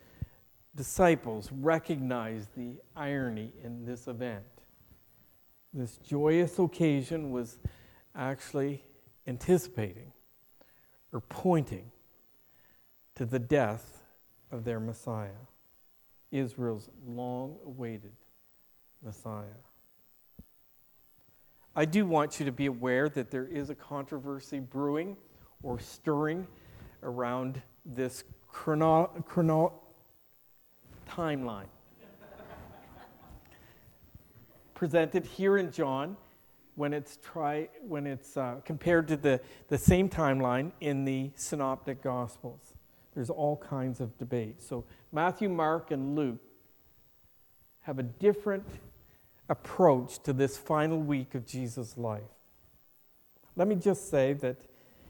disciples 0.76 1.50
recognize 1.52 2.48
the 2.56 2.76
irony 2.96 3.52
in 3.64 3.86
this 3.86 4.08
event. 4.08 4.46
This 5.74 5.98
joyous 5.98 6.60
occasion 6.60 7.32
was 7.32 7.58
actually 8.16 8.84
anticipating 9.26 10.12
or 11.12 11.22
pointing 11.22 11.92
to 13.16 13.26
the 13.26 13.40
death 13.40 14.04
of 14.52 14.64
their 14.64 14.80
Messiah. 14.80 15.30
Israel's 16.32 16.90
long 17.06 17.58
awaited 17.66 18.14
Messiah. 19.04 19.46
I 21.76 21.86
do 21.86 22.06
want 22.06 22.40
you 22.40 22.46
to 22.46 22.52
be 22.52 22.66
aware 22.66 23.08
that 23.10 23.32
there 23.32 23.46
is 23.46 23.70
a 23.70 23.76
controversy 23.76 24.60
brewing 24.60 25.16
or 25.64 25.80
stirring 25.80 26.48
around 27.04 27.62
this 27.86 28.24
chrono, 28.58 29.12
chrono 29.28 29.72
timeline. 31.08 31.68
Presented 34.74 35.26
here 35.26 35.58
in 35.58 35.72
John 35.72 36.18
when 36.76 36.92
it's, 36.92 37.18
try, 37.18 37.70
when 37.88 38.08
it's 38.08 38.36
uh, 38.36 38.56
compared 38.66 39.08
to 39.10 39.18
the, 39.18 39.40
the 39.68 39.78
same 39.78 40.10
timeline 40.10 40.72
in 40.82 41.06
the 41.06 41.32
Synoptic 41.36 42.02
Gospels. 42.02 42.74
There's 43.14 43.30
all 43.30 43.58
kinds 43.58 44.02
of 44.02 44.18
debate. 44.18 44.62
So 44.62 44.86
Matthew, 45.12 45.50
Mark, 45.50 45.92
and 45.92 46.16
Luke 46.16 46.42
have 47.82 48.00
a 48.00 48.04
different 48.04 48.66
approach 49.50 50.22
to 50.24 50.34
this 50.34 50.58
final 50.58 51.00
week 51.00 51.36
of 51.36 51.46
Jesus' 51.46 51.96
life. 51.96 52.22
Let 53.56 53.68
me 53.68 53.76
just 53.76 54.10
say 54.10 54.34
that 54.34 54.58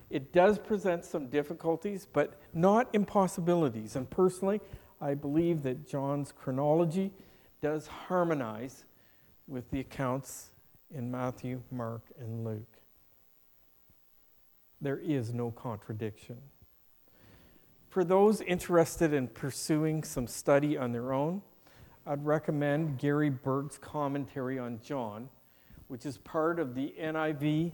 it 0.09 0.31
does 0.31 0.57
present 0.57 1.03
some 1.03 1.27
difficulties, 1.27 2.07
but 2.11 2.39
not 2.53 2.89
impossibilities. 2.93 3.95
And 3.95 4.09
personally, 4.09 4.61
I 5.01 5.13
believe 5.13 5.63
that 5.63 5.87
John's 5.87 6.31
chronology 6.31 7.11
does 7.61 7.87
harmonize 7.87 8.85
with 9.47 9.69
the 9.71 9.79
accounts 9.79 10.51
in 10.93 11.11
Matthew, 11.11 11.61
Mark, 11.71 12.03
and 12.19 12.45
Luke. 12.45 12.77
There 14.79 14.99
is 14.99 15.33
no 15.33 15.51
contradiction. 15.51 16.37
For 17.89 18.03
those 18.03 18.41
interested 18.41 19.13
in 19.13 19.27
pursuing 19.27 20.03
some 20.03 20.27
study 20.27 20.77
on 20.77 20.91
their 20.91 21.13
own, 21.13 21.41
I'd 22.05 22.25
recommend 22.25 22.99
Gary 22.99 23.29
Burge's 23.29 23.77
commentary 23.77 24.59
on 24.59 24.79
John, 24.81 25.29
which 25.87 26.05
is 26.05 26.17
part 26.19 26.59
of 26.59 26.75
the 26.75 26.93
NIV 26.99 27.73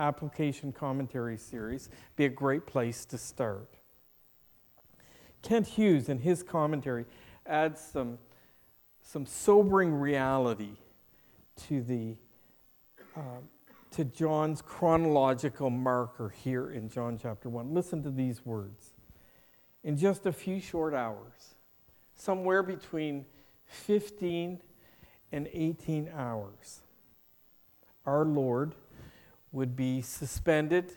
application 0.00 0.72
commentary 0.72 1.36
series. 1.36 1.88
Be 2.16 2.24
a 2.24 2.30
great 2.30 2.66
place 2.66 3.04
to 3.06 3.18
start. 3.18 3.76
Kent 5.42 5.66
Hughes, 5.68 6.08
in 6.08 6.18
his 6.18 6.42
commentary, 6.42 7.06
adds 7.46 7.80
some, 7.80 8.18
some 9.02 9.26
sobering 9.26 9.94
reality 9.94 10.72
to 11.68 11.82
the 11.82 12.16
um, 13.16 13.48
to 13.90 14.04
John's 14.04 14.62
chronological 14.62 15.68
marker 15.68 16.28
here 16.28 16.70
in 16.70 16.88
John 16.88 17.18
chapter 17.20 17.48
1. 17.48 17.74
Listen 17.74 18.02
to 18.04 18.10
these 18.10 18.46
words. 18.46 18.92
In 19.82 19.96
just 19.96 20.26
a 20.26 20.32
few 20.32 20.60
short 20.60 20.94
hours, 20.94 21.54
somewhere 22.14 22.62
between 22.62 23.26
15 23.66 24.60
and 25.32 25.48
18 25.52 26.10
hours, 26.14 26.82
our 28.06 28.24
Lord 28.24 28.74
would 29.52 29.76
be 29.76 30.00
suspended 30.00 30.92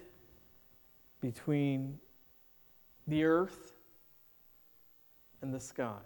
between 1.22 2.00
the 3.08 3.24
earth 3.24 3.74
and 5.42 5.54
the 5.54 5.60
sky 5.60 6.00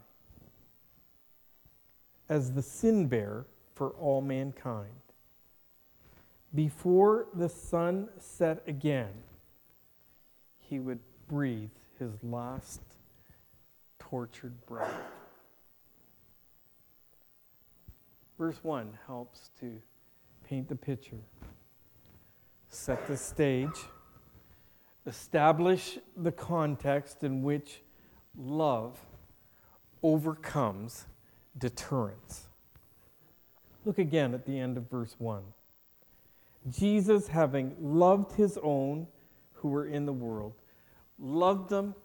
as 2.29 2.53
the 2.53 2.61
sin 2.61 3.07
bearer 3.07 3.45
for 3.73 3.89
all 3.91 4.21
mankind 4.21 4.91
before 6.57 7.27
the 7.33 7.49
sun 7.49 8.09
set 8.19 8.63
again, 8.67 9.13
he 10.59 10.79
would 10.79 10.99
breathe 11.27 11.69
his 11.99 12.11
last 12.23 12.81
tortured 13.99 14.65
breath. 14.65 14.91
Verse 18.37 18.57
1 18.63 18.97
helps 19.05 19.51
to 19.59 19.81
paint 20.47 20.69
the 20.69 20.75
picture, 20.75 21.19
set 22.69 23.07
the 23.07 23.17
stage, 23.17 23.85
establish 25.05 25.97
the 26.15 26.31
context 26.31 27.23
in 27.23 27.41
which 27.41 27.81
love 28.37 28.99
overcomes 30.03 31.05
deterrence. 31.57 32.47
Look 33.85 33.97
again 33.97 34.33
at 34.33 34.45
the 34.45 34.59
end 34.59 34.77
of 34.77 34.89
verse 34.89 35.15
1. 35.17 35.43
Jesus, 36.69 37.29
having 37.29 37.75
loved 37.79 38.33
his 38.33 38.59
own 38.61 39.07
who 39.53 39.69
were 39.69 39.87
in 39.87 40.05
the 40.05 40.13
world, 40.13 40.53
loved 41.17 41.69
them 41.69 41.95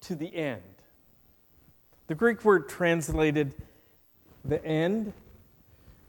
to 0.00 0.14
the 0.14 0.34
end. 0.34 0.62
The 2.08 2.14
Greek 2.14 2.44
word 2.44 2.68
translated 2.68 3.54
the 4.44 4.64
end 4.64 5.12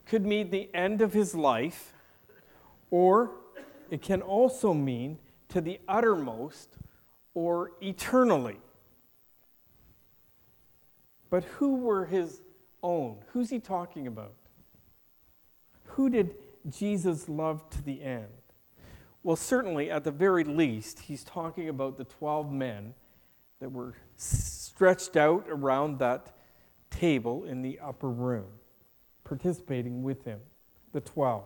could 0.06 0.26
mean 0.26 0.50
the 0.50 0.70
end 0.74 1.02
of 1.02 1.14
his 1.14 1.36
life, 1.36 1.94
or 2.90 3.32
it 3.91 4.01
can 4.01 4.21
also 4.21 4.73
mean 4.73 5.19
to 5.49 5.62
the 5.62 5.80
uttermost 5.88 6.77
or 7.34 7.73
eternally. 7.82 8.58
But 11.30 11.43
who 11.43 11.75
were 11.75 12.06
his 12.06 12.41
own? 12.82 13.17
Who's 13.34 13.49
he 13.49 13.60
talking 13.60 14.08
about? 14.08 14.34
Who 15.84 16.10
did 16.10 16.36
Jesus 16.69 17.27
love 17.27 17.69
to 17.71 17.82
the 17.82 18.01
end? 18.01 18.27
Well, 19.23 19.36
certainly, 19.36 19.91
at 19.91 20.04
the 20.04 20.12
very 20.12 20.45
least, 20.45 21.01
he's 21.01 21.23
talking 21.23 21.69
about 21.69 21.97
the 21.97 22.06
12 22.06 22.51
men 22.51 22.93
that 23.60 23.71
were 23.71 23.95
stretched 24.15 25.15
out 25.15 25.45
around 25.49 25.99
that 25.99 26.34
table 26.89 27.43
in 27.43 27.62
the 27.62 27.80
upper 27.80 28.10
room, 28.10 28.47
participating 29.23 30.01
with 30.01 30.23
him, 30.23 30.39
the 30.93 31.01
12. 31.01 31.43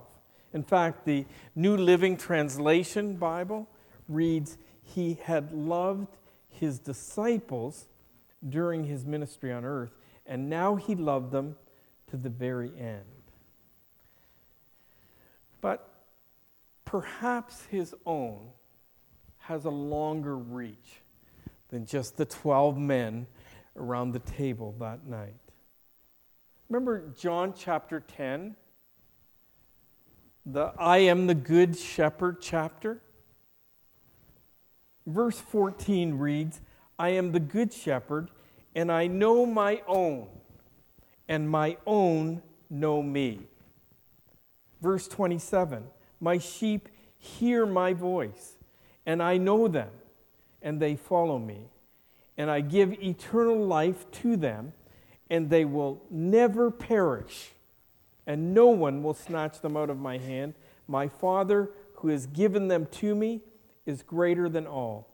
In 0.55 0.63
fact, 0.63 1.03
the 1.03 1.25
New 1.53 1.75
Living 1.75 2.15
Translation 2.15 3.17
Bible 3.17 3.67
reads, 4.07 4.57
He 4.81 5.19
had 5.21 5.51
loved 5.51 6.07
his 6.47 6.79
disciples 6.79 7.89
during 8.47 8.85
his 8.85 9.03
ministry 9.03 9.51
on 9.51 9.65
earth, 9.65 9.91
and 10.25 10.49
now 10.49 10.77
he 10.77 10.95
loved 10.95 11.33
them 11.33 11.57
to 12.07 12.15
the 12.15 12.29
very 12.29 12.71
end. 12.79 13.03
But 15.59 15.89
perhaps 16.85 17.65
his 17.65 17.93
own 18.05 18.47
has 19.39 19.65
a 19.65 19.69
longer 19.69 20.37
reach 20.37 21.01
than 21.67 21.85
just 21.85 22.15
the 22.15 22.25
12 22.25 22.77
men 22.77 23.27
around 23.75 24.13
the 24.13 24.19
table 24.19 24.73
that 24.79 25.05
night. 25.05 25.35
Remember 26.69 27.09
John 27.17 27.53
chapter 27.53 27.99
10? 27.99 28.55
The 30.45 30.73
I 30.77 30.99
am 30.99 31.27
the 31.27 31.35
good 31.35 31.77
shepherd 31.77 32.37
chapter? 32.39 33.01
Verse 35.07 35.39
14 35.39 36.17
reads, 36.17 36.61
I 36.97 37.09
am 37.09 37.31
the 37.31 37.39
good 37.39 37.73
shepherd, 37.73 38.29
and 38.75 38.91
I 38.91 39.07
know 39.07 39.45
my 39.45 39.81
own, 39.87 40.27
and 41.27 41.49
my 41.49 41.77
own 41.85 42.41
know 42.69 43.01
me. 43.01 43.41
Verse 44.81 45.07
27 45.07 45.83
My 46.19 46.37
sheep 46.37 46.89
hear 47.17 47.65
my 47.65 47.93
voice, 47.93 48.57
and 49.05 49.21
I 49.21 49.37
know 49.37 49.67
them, 49.67 49.89
and 50.61 50.79
they 50.79 50.95
follow 50.95 51.39
me. 51.39 51.69
And 52.37 52.51
I 52.51 52.61
give 52.61 52.93
eternal 53.01 53.65
life 53.65 54.09
to 54.11 54.35
them, 54.35 54.73
and 55.29 55.49
they 55.49 55.65
will 55.65 56.01
never 56.09 56.69
perish, 56.69 57.53
and 58.27 58.53
no 58.53 58.67
one 58.67 59.03
will 59.03 59.13
snatch 59.13 59.61
them 59.61 59.77
out 59.77 59.89
of 59.89 59.99
my 59.99 60.17
hand. 60.17 60.55
My 60.87 61.07
Father, 61.07 61.71
who 61.95 62.09
has 62.09 62.27
given 62.27 62.67
them 62.67 62.87
to 62.91 63.15
me, 63.15 63.41
is 63.85 64.01
greater 64.01 64.49
than 64.49 64.65
all, 64.65 65.13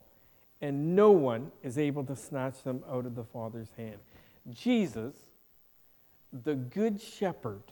and 0.62 0.96
no 0.96 1.12
one 1.12 1.52
is 1.62 1.78
able 1.78 2.04
to 2.06 2.16
snatch 2.16 2.64
them 2.64 2.84
out 2.90 3.06
of 3.06 3.16
the 3.16 3.24
Father's 3.24 3.70
hand. 3.78 3.98
Jesus, 4.50 5.16
the 6.32 6.56
Good 6.56 7.02
Shepherd, 7.02 7.64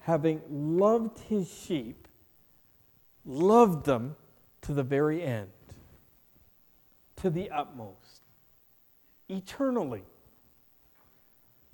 having 0.00 0.40
loved 0.48 1.18
his 1.18 1.52
sheep, 1.52 2.06
loved 3.24 3.84
them 3.84 4.14
to 4.62 4.72
the 4.72 4.84
very 4.84 5.22
end, 5.22 5.50
to 7.16 7.30
the 7.30 7.50
utmost, 7.50 8.22
eternally. 9.28 10.04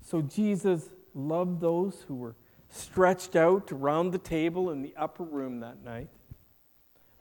So 0.01 0.23
Jesus 0.23 0.89
loved 1.15 1.61
those 1.61 2.05
who 2.09 2.15
were 2.15 2.35
stretched 2.73 3.37
out 3.37 3.71
around 3.71 4.11
the 4.11 4.19
table 4.19 4.71
in 4.71 4.83
the 4.83 4.95
upper 4.97 5.23
room 5.23 5.61
that 5.61 5.85
night, 5.85 6.09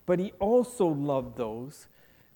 but 0.05 0.17
he 0.17 0.31
also 0.39 0.87
loved 0.87 1.37
those 1.37 1.87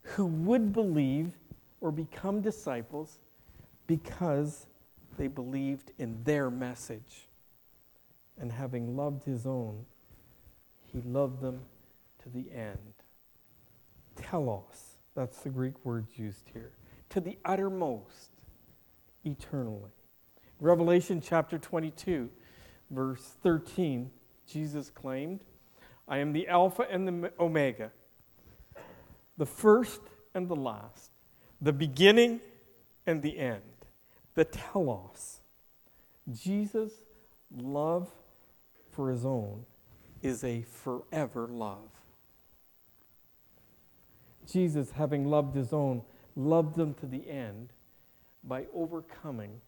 who 0.02 0.26
would 0.26 0.74
believe 0.74 1.32
or 1.80 1.92
become 1.92 2.42
disciples 2.42 3.20
because 3.88 4.68
they 5.18 5.28
believed 5.28 5.92
in 5.98 6.22
their 6.24 6.52
message 6.52 7.30
and 8.38 8.52
having 8.52 8.98
loved 8.98 9.24
his 9.24 9.46
own, 9.46 9.86
he 10.92 11.02
loved 11.02 11.42
them 11.42 11.62
to 12.22 12.30
the 12.30 12.52
end. 12.52 12.94
Telos, 14.18 14.98
that's 15.16 15.40
the 15.40 15.50
Greek 15.50 15.74
word 15.86 16.06
used 16.18 16.50
here, 16.54 16.74
to 17.10 17.22
the 17.22 17.38
uttermost, 17.46 18.32
eternally. 19.24 19.92
Revelation 20.60 21.22
chapter 21.22 21.58
22, 21.58 22.30
verse 22.90 23.36
13, 23.44 24.12
Jesus 24.48 24.90
claimed, 24.90 25.42
I 26.08 26.20
am 26.20 26.34
the 26.34 26.48
Alpha 26.48 26.86
and 26.90 27.08
the 27.08 27.32
Omega, 27.40 27.92
the 29.38 29.46
first 29.46 30.02
and 30.34 30.48
the 30.48 30.56
last, 30.56 31.12
the 31.62 31.74
beginning 31.74 32.42
and 33.08 33.22
the 33.22 33.38
end, 33.38 33.62
the 34.36 34.46
telos. 34.46 35.42
Jesus' 36.32 36.94
love 37.56 38.10
for 38.92 39.10
his 39.10 39.26
own 39.26 39.66
is 40.22 40.44
a 40.44 40.62
forever 40.64 41.48
love. 41.48 41.90
Jesus, 44.52 44.92
having 44.92 45.26
loved 45.26 45.56
his 45.56 45.74
own, 45.74 46.04
loved 46.36 46.76
them 46.76 46.94
to 46.96 47.06
the 47.06 47.30
end 47.30 47.70
by 48.44 48.66
overcoming 48.74 49.62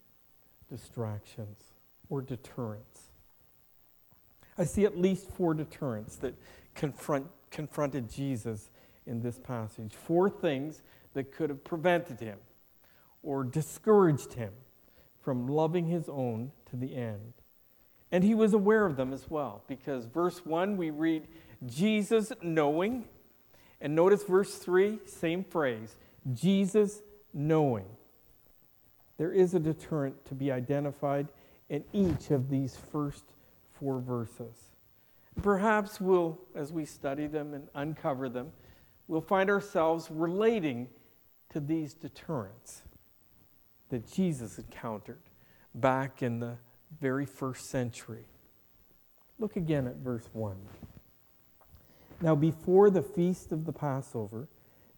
distractions 0.70 1.74
or 2.10 2.22
deterrents. 2.22 3.07
I 4.58 4.64
see 4.64 4.86
at 4.86 4.98
least 4.98 5.30
four 5.32 5.54
deterrents 5.54 6.16
that 6.18 6.36
confront, 6.76 7.28
confronted 7.52 8.10
Jesus 8.10 8.70
in 9.06 9.22
this 9.22 9.38
passage. 9.38 9.94
Four 9.94 10.30
things 10.30 10.82
that 11.14 11.32
could 11.32 11.50
have 11.50 11.64
prevented 11.64 12.20
him 12.20 12.40
or 13.24 13.44
discouraged 13.44 14.34
him 14.34 14.54
from 15.22 15.48
loving 15.48 15.88
his 15.88 16.08
own 16.10 16.52
to 16.70 16.76
the 16.76 16.96
end. 16.96 17.34
And 18.12 18.24
he 18.24 18.34
was 18.34 18.54
aware 18.54 18.86
of 18.86 18.96
them 18.96 19.12
as 19.12 19.30
well, 19.30 19.64
because 19.68 20.06
verse 20.06 20.46
1 20.46 20.78
we 20.78 20.90
read, 20.90 21.28
Jesus 21.66 22.32
knowing. 22.42 23.06
And 23.82 23.96
notice 23.96 24.24
verse 24.24 24.56
3, 24.56 25.00
same 25.06 25.44
phrase, 25.44 25.98
Jesus 26.34 27.02
knowing. 27.34 27.86
There 29.18 29.34
is 29.34 29.54
a 29.54 29.60
deterrent 29.60 30.26
to 30.26 30.36
be 30.36 30.52
identified 30.52 31.28
in 31.70 31.84
each 31.92 32.32
of 32.32 32.50
these 32.50 32.78
first 32.78 33.26
four 33.80 34.00
verses. 34.00 34.70
Perhaps 35.42 36.02
we'll, 36.02 36.40
as 36.56 36.72
we 36.72 36.86
study 36.86 37.28
them 37.28 37.54
and 37.54 37.68
uncover 37.76 38.28
them, 38.30 38.52
we'll 39.08 39.22
find 39.22 39.50
ourselves 39.50 40.10
relating 40.10 40.88
to 41.50 41.60
these 41.60 41.94
deterrents 41.94 42.84
that 43.90 44.12
Jesus 44.12 44.58
encountered 44.58 45.22
back 45.74 46.22
in 46.22 46.40
the 46.40 46.58
very 47.00 47.26
first 47.26 47.70
century. 47.70 48.26
Look 49.40 49.56
again 49.56 49.88
at 49.88 49.98
verse 49.98 50.28
1. 50.34 50.56
Now, 52.22 52.36
before 52.36 52.90
the 52.90 53.04
feast 53.04 53.52
of 53.52 53.66
the 53.66 53.72
Passover, 53.72 54.48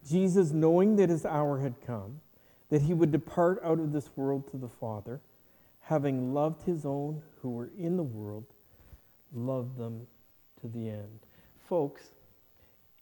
Jesus, 0.08 0.52
knowing 0.52 0.96
that 0.96 1.10
his 1.10 1.26
hour 1.26 1.60
had 1.60 1.76
come, 1.86 2.22
that 2.70 2.84
he 2.84 2.94
would 2.94 3.12
depart 3.12 3.60
out 3.64 3.80
of 3.80 3.92
this 3.92 4.10
world 4.16 4.50
to 4.52 4.58
the 4.58 4.70
Father, 4.70 5.20
having 5.82 6.34
loved 6.34 6.64
his 6.64 6.86
own 6.86 7.22
who 7.42 7.50
were 7.50 7.72
in 7.78 7.98
the 7.98 8.04
world, 8.04 8.46
loved 9.34 9.78
them 9.78 10.08
to 10.62 10.68
the 10.68 10.90
end. 10.90 11.20
Folks, 11.68 12.02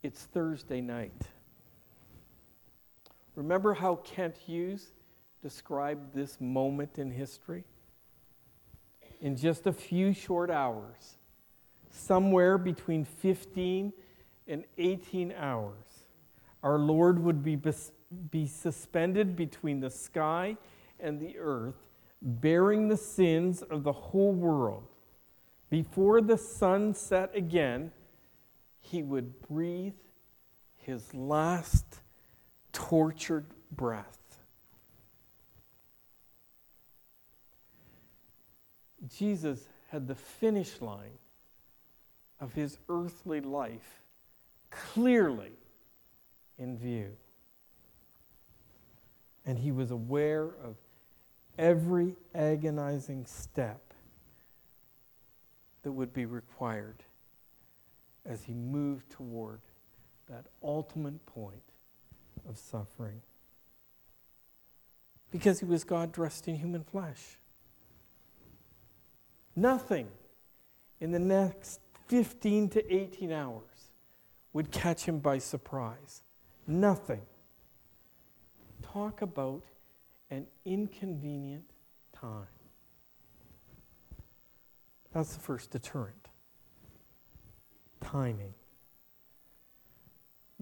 it's 0.03 0.23
Thursday 0.23 0.81
night. 0.81 1.21
Remember 3.35 3.73
how 3.73 3.95
Kent 3.97 4.37
Hughes 4.37 4.87
described 5.41 6.13
this 6.13 6.41
moment 6.41 6.97
in 6.97 7.11
history? 7.11 7.63
In 9.21 9.35
just 9.35 9.67
a 9.67 9.73
few 9.73 10.13
short 10.13 10.49
hours, 10.49 11.17
somewhere 11.91 12.57
between 12.57 13.05
15 13.05 13.93
and 14.47 14.63
18 14.77 15.33
hours, 15.37 16.07
our 16.63 16.77
Lord 16.77 17.23
would 17.23 17.43
be, 17.43 17.59
be 18.31 18.47
suspended 18.47 19.35
between 19.35 19.79
the 19.79 19.89
sky 19.89 20.57
and 20.99 21.19
the 21.19 21.37
earth, 21.37 21.87
bearing 22.21 22.87
the 22.87 22.97
sins 22.97 23.61
of 23.61 23.83
the 23.83 23.91
whole 23.91 24.33
world. 24.33 24.87
Before 25.69 26.21
the 26.21 26.37
sun 26.37 26.93
set 26.93 27.35
again, 27.35 27.91
he 28.79 29.03
would 29.03 29.41
breathe 29.47 29.95
his 30.77 31.13
last 31.13 31.99
tortured 32.71 33.47
breath. 33.71 34.17
Jesus 39.07 39.67
had 39.89 40.07
the 40.07 40.15
finish 40.15 40.81
line 40.81 41.17
of 42.39 42.53
his 42.53 42.77
earthly 42.89 43.41
life 43.41 44.01
clearly 44.69 45.51
in 46.57 46.77
view. 46.77 47.15
And 49.45 49.57
he 49.57 49.71
was 49.71 49.91
aware 49.91 50.43
of 50.63 50.75
every 51.57 52.15
agonizing 52.35 53.25
step 53.25 53.86
that 55.87 55.93
would 55.93 56.11
be 56.11 56.25
required 56.25 57.01
as 58.25 58.43
he 58.43 58.53
moved 58.53 59.09
toward 59.09 59.61
that 60.29 60.47
ultimate 60.61 61.25
point 61.25 61.63
of 62.49 62.57
suffering. 62.57 63.21
Because 65.31 65.61
he 65.61 65.65
was 65.65 65.85
God 65.85 66.11
dressed 66.11 66.49
in 66.49 66.55
human 66.55 66.83
flesh. 66.83 67.37
Nothing 69.55 70.09
in 70.99 71.13
the 71.13 71.19
next 71.19 71.79
15 72.07 72.67
to 72.71 72.93
18 72.93 73.31
hours 73.31 73.91
would 74.51 74.71
catch 74.71 75.05
him 75.05 75.19
by 75.19 75.37
surprise. 75.37 76.21
Nothing. 76.67 77.21
Talk 78.81 79.21
about 79.21 79.63
an 80.29 80.47
inconvenient 80.65 81.71
time. 82.13 82.56
That's 85.13 85.33
the 85.33 85.39
first 85.39 85.71
deterrent 85.71 86.27
timing. 88.01 88.53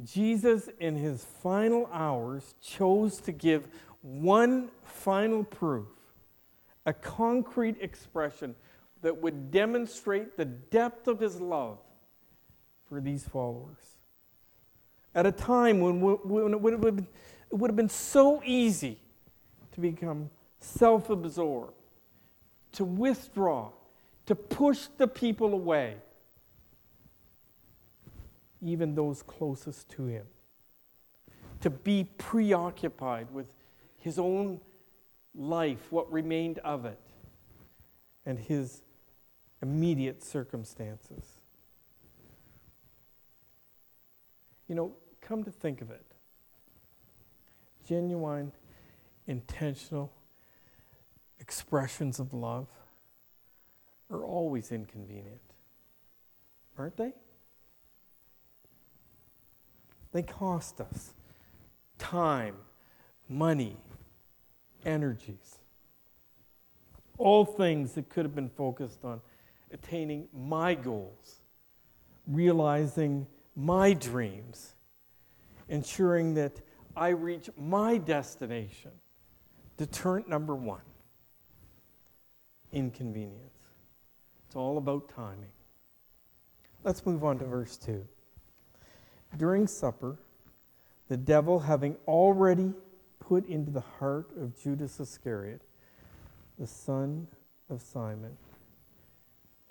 Jesus, 0.04 0.70
in 0.80 0.96
his 0.96 1.24
final 1.24 1.90
hours, 1.94 2.56
chose 2.62 3.18
to 3.22 3.32
give 3.32 3.68
one 4.02 4.70
final 4.84 5.44
proof, 5.44 5.88
a 6.86 6.94
concrete 6.94 7.78
expression 7.80 8.56
that 9.02 9.22
would 9.22 9.52
demonstrate 9.52 10.38
the 10.38 10.46
depth 10.46 11.08
of 11.08 11.20
his 11.20 11.40
love 11.40 11.80
for 12.90 13.00
these 13.00 13.24
followers. 13.24 13.98
At 15.14 15.26
a 15.26 15.32
time 15.32 15.80
when, 15.80 16.02
when 16.02 16.54
it, 16.54 16.60
would 16.60 16.74
have 16.74 16.82
been, 16.82 17.08
it 17.52 17.56
would 17.56 17.70
have 17.70 17.76
been 17.76 17.90
so 17.90 18.42
easy 18.44 19.00
to 19.72 19.80
become 19.80 20.30
self 20.60 21.10
absorbed, 21.10 21.74
to 22.74 22.84
withdraw, 22.84 23.70
to 24.26 24.36
push 24.36 24.88
the 24.98 25.08
people 25.08 25.54
away, 25.54 25.98
even 28.62 28.96
those 28.96 29.22
closest 29.22 29.90
to 29.90 30.06
him, 30.06 30.26
to 31.62 31.70
be 31.70 32.08
preoccupied 32.18 33.32
with 33.32 33.48
his 34.00 34.18
own 34.18 34.60
life, 35.36 35.92
what 35.92 36.12
remained 36.12 36.60
of 36.60 36.86
it, 36.86 37.00
and 38.26 38.40
his 38.40 38.82
immediate 39.62 40.24
circumstances. 40.24 41.42
You 44.68 44.76
know, 44.76 44.94
come 45.22 45.44
to 45.44 45.52
think 45.52 45.82
of 45.82 45.92
it, 45.92 46.06
genuine, 47.88 48.52
intentional 49.28 50.12
expressions 51.40 52.20
of 52.20 52.34
love 52.34 52.68
are 54.12 54.24
always 54.24 54.72
inconvenient, 54.72 55.42
aren't 56.78 56.98
they? 56.98 57.14
They 60.12 60.24
cost 60.24 60.80
us 60.80 61.14
time, 61.98 62.56
money, 63.28 63.78
energies. 64.86 65.58
All 67.18 67.46
things 67.46 67.94
that 67.94 68.10
could 68.10 68.26
have 68.26 68.36
been 68.36 68.50
focused 68.50 69.04
on 69.04 69.22
attaining 69.72 70.28
my 70.34 70.76
goals, 70.76 71.42
realizing 72.28 73.28
my 73.56 73.94
dreams, 73.94 74.76
ensuring 75.70 76.34
that 76.36 76.62
I 76.96 77.10
reach 77.10 77.50
my 77.58 77.98
destination. 77.98 78.92
Deterrent 79.78 80.30
number 80.30 80.56
one 80.56 80.82
inconvenience. 82.72 83.55
It's 84.56 84.60
all 84.62 84.78
about 84.78 85.10
timing. 85.10 85.52
Let's 86.86 87.06
move 87.06 87.26
on 87.26 87.40
to 87.40 87.46
verse 87.46 87.76
2. 87.76 88.08
During 89.36 89.68
supper, 89.68 90.18
the 91.10 91.18
devil, 91.18 91.60
having 91.60 91.98
already 92.08 92.72
put 93.20 93.46
into 93.50 93.70
the 93.70 93.82
heart 93.82 94.30
of 94.40 94.58
Judas 94.58 94.98
Iscariot, 95.02 95.60
the 96.58 96.68
son 96.68 97.28
of 97.70 97.82
Simon, 97.82 98.38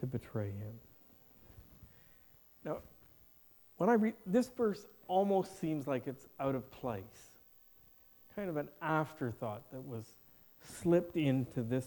to 0.00 0.06
betray 0.06 0.48
him. 0.48 0.74
Now, 2.62 2.80
when 3.78 3.88
I 3.88 3.94
read 3.94 4.16
this 4.26 4.48
verse, 4.48 4.86
almost 5.08 5.58
seems 5.58 5.86
like 5.86 6.06
it's 6.06 6.26
out 6.38 6.54
of 6.54 6.70
place, 6.70 7.38
kind 8.36 8.50
of 8.50 8.58
an 8.58 8.68
afterthought 8.82 9.62
that 9.72 9.80
was 9.80 10.12
slipped 10.62 11.16
into 11.16 11.62
this 11.62 11.86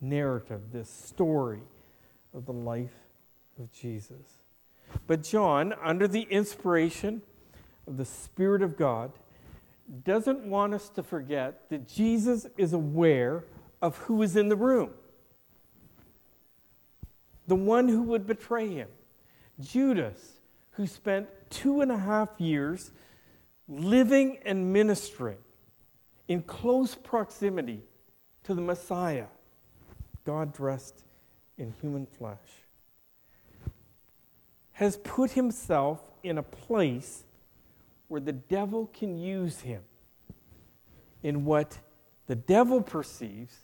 narrative, 0.00 0.60
this 0.70 0.88
story 0.88 1.62
of 2.34 2.46
the 2.46 2.52
life 2.52 2.94
of 3.58 3.72
Jesus. 3.72 4.38
But 5.06 5.22
John, 5.22 5.74
under 5.82 6.08
the 6.08 6.22
inspiration 6.22 7.22
of 7.86 7.96
the 7.96 8.04
Spirit 8.04 8.62
of 8.62 8.76
God, 8.76 9.12
doesn't 10.04 10.44
want 10.44 10.74
us 10.74 10.88
to 10.90 11.02
forget 11.02 11.68
that 11.70 11.88
Jesus 11.88 12.46
is 12.56 12.72
aware 12.72 13.44
of 13.80 13.96
who 13.98 14.22
is 14.22 14.36
in 14.36 14.48
the 14.48 14.56
room. 14.56 14.90
The 17.46 17.56
one 17.56 17.88
who 17.88 18.02
would 18.02 18.26
betray 18.26 18.68
him. 18.68 18.88
Judas, 19.60 20.40
who 20.72 20.86
spent 20.86 21.28
two 21.50 21.80
and 21.80 21.90
a 21.90 21.96
half 21.96 22.28
years 22.38 22.90
living 23.66 24.38
and 24.44 24.72
ministering 24.72 25.38
in 26.28 26.42
close 26.42 26.94
proximity 26.94 27.82
to 28.44 28.54
the 28.54 28.60
Messiah, 28.60 29.26
God 30.24 30.52
dressed 30.52 31.04
in 31.58 31.74
human 31.80 32.06
flesh, 32.06 32.38
has 34.72 34.96
put 34.98 35.32
himself 35.32 36.00
in 36.22 36.38
a 36.38 36.42
place 36.42 37.24
where 38.06 38.20
the 38.20 38.32
devil 38.32 38.86
can 38.92 39.18
use 39.18 39.60
him 39.60 39.82
in 41.22 41.44
what 41.44 41.78
the 42.26 42.36
devil 42.36 42.80
perceives 42.80 43.56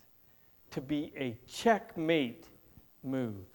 to 0.71 0.81
be 0.81 1.13
a 1.17 1.37
checkmate 1.47 2.47
move. 3.01 3.45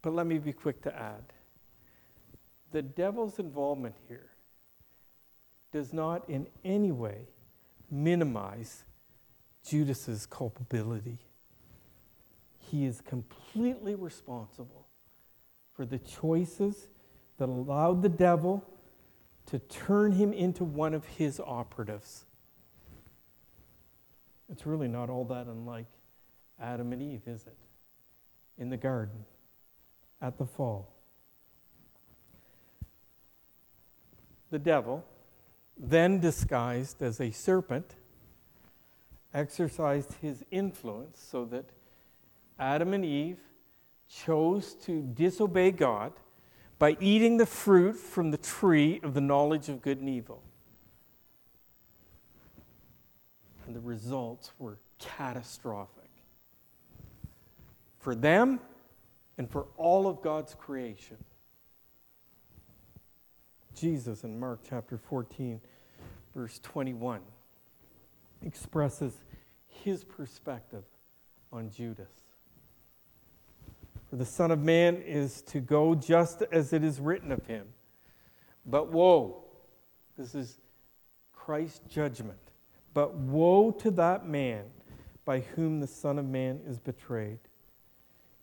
But 0.00 0.14
let 0.14 0.26
me 0.26 0.38
be 0.38 0.52
quick 0.52 0.80
to 0.82 0.96
add 0.96 1.32
the 2.70 2.80
devil's 2.80 3.38
involvement 3.38 3.94
here 4.08 4.30
does 5.72 5.92
not 5.92 6.28
in 6.28 6.46
any 6.64 6.92
way 6.92 7.28
minimize 7.90 8.84
Judas's 9.66 10.26
culpability. 10.26 11.18
He 12.58 12.84
is 12.84 13.00
completely 13.00 13.94
responsible 13.94 14.86
for 15.72 15.84
the 15.84 15.98
choices 15.98 16.88
that 17.38 17.48
allowed 17.48 18.02
the 18.02 18.08
devil 18.08 18.64
to 19.46 19.58
turn 19.58 20.12
him 20.12 20.32
into 20.32 20.64
one 20.64 20.94
of 20.94 21.04
his 21.04 21.40
operatives. 21.40 22.24
It's 24.48 24.66
really 24.66 24.88
not 24.88 25.10
all 25.10 25.24
that 25.26 25.46
unlike 25.46 25.86
Adam 26.60 26.92
and 26.92 27.02
Eve, 27.02 27.22
is 27.26 27.46
it? 27.46 27.56
In 28.58 28.70
the 28.70 28.76
garden 28.76 29.24
at 30.20 30.38
the 30.38 30.46
fall. 30.46 30.92
The 34.50 34.58
devil, 34.58 35.04
then 35.76 36.20
disguised 36.20 37.02
as 37.02 37.20
a 37.20 37.30
serpent, 37.30 37.94
exercised 39.34 40.14
his 40.22 40.44
influence 40.50 41.20
so 41.20 41.44
that 41.44 41.66
Adam 42.58 42.94
and 42.94 43.04
Eve 43.04 43.38
chose 44.08 44.74
to 44.74 45.02
disobey 45.02 45.70
God 45.70 46.12
by 46.78 46.96
eating 47.00 47.36
the 47.36 47.46
fruit 47.46 47.96
from 47.96 48.30
the 48.30 48.38
tree 48.38 49.00
of 49.02 49.14
the 49.14 49.20
knowledge 49.20 49.68
of 49.68 49.82
good 49.82 49.98
and 49.98 50.08
evil. 50.08 50.42
And 53.66 53.74
the 53.74 53.80
results 53.80 54.52
were 54.58 54.78
catastrophic. 54.98 56.10
For 57.98 58.14
them 58.14 58.60
and 59.36 59.50
for 59.50 59.66
all 59.76 60.06
of 60.06 60.22
God's 60.22 60.54
creation. 60.54 61.16
Jesus 63.76 64.24
in 64.24 64.40
Mark 64.40 64.60
chapter 64.68 64.96
14, 64.96 65.60
verse 66.34 66.58
21, 66.62 67.20
expresses 68.42 69.12
his 69.68 70.02
perspective 70.02 70.84
on 71.52 71.70
Judas. 71.70 72.10
For 74.08 74.16
the 74.16 74.24
Son 74.24 74.50
of 74.50 74.60
Man 74.60 74.96
is 74.96 75.42
to 75.42 75.60
go 75.60 75.94
just 75.94 76.42
as 76.50 76.72
it 76.72 76.82
is 76.82 77.00
written 77.00 77.30
of 77.30 77.44
him. 77.46 77.66
But 78.64 78.90
woe, 78.90 79.44
this 80.16 80.34
is 80.34 80.58
Christ's 81.32 81.80
judgment. 81.88 82.38
But 82.94 83.14
woe 83.14 83.72
to 83.72 83.90
that 83.92 84.26
man 84.26 84.64
by 85.24 85.40
whom 85.40 85.80
the 85.80 85.86
Son 85.86 86.18
of 86.18 86.24
Man 86.24 86.60
is 86.66 86.78
betrayed. 86.78 87.40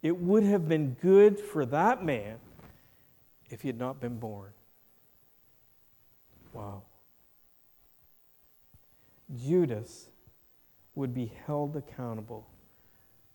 It 0.04 0.18
would 0.18 0.44
have 0.44 0.68
been 0.68 0.96
good 1.02 1.40
for 1.40 1.66
that 1.66 2.04
man 2.04 2.38
if 3.50 3.62
he 3.62 3.70
had 3.70 3.80
not 3.80 4.00
been 4.00 4.20
born. 4.20 4.52
Wow. 6.54 6.84
Judas 9.36 10.10
would 10.96 11.14
be 11.14 11.32
held 11.46 11.76
accountable 11.76 12.48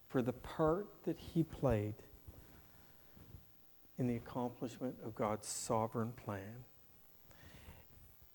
for 0.08 0.22
the 0.22 0.32
part 0.32 0.86
that 1.04 1.18
he 1.18 1.42
played 1.42 1.94
in 3.98 4.06
the 4.06 4.16
accomplishment 4.16 4.94
of 5.04 5.14
God's 5.14 5.48
sovereign 5.48 6.12
plan. 6.12 6.64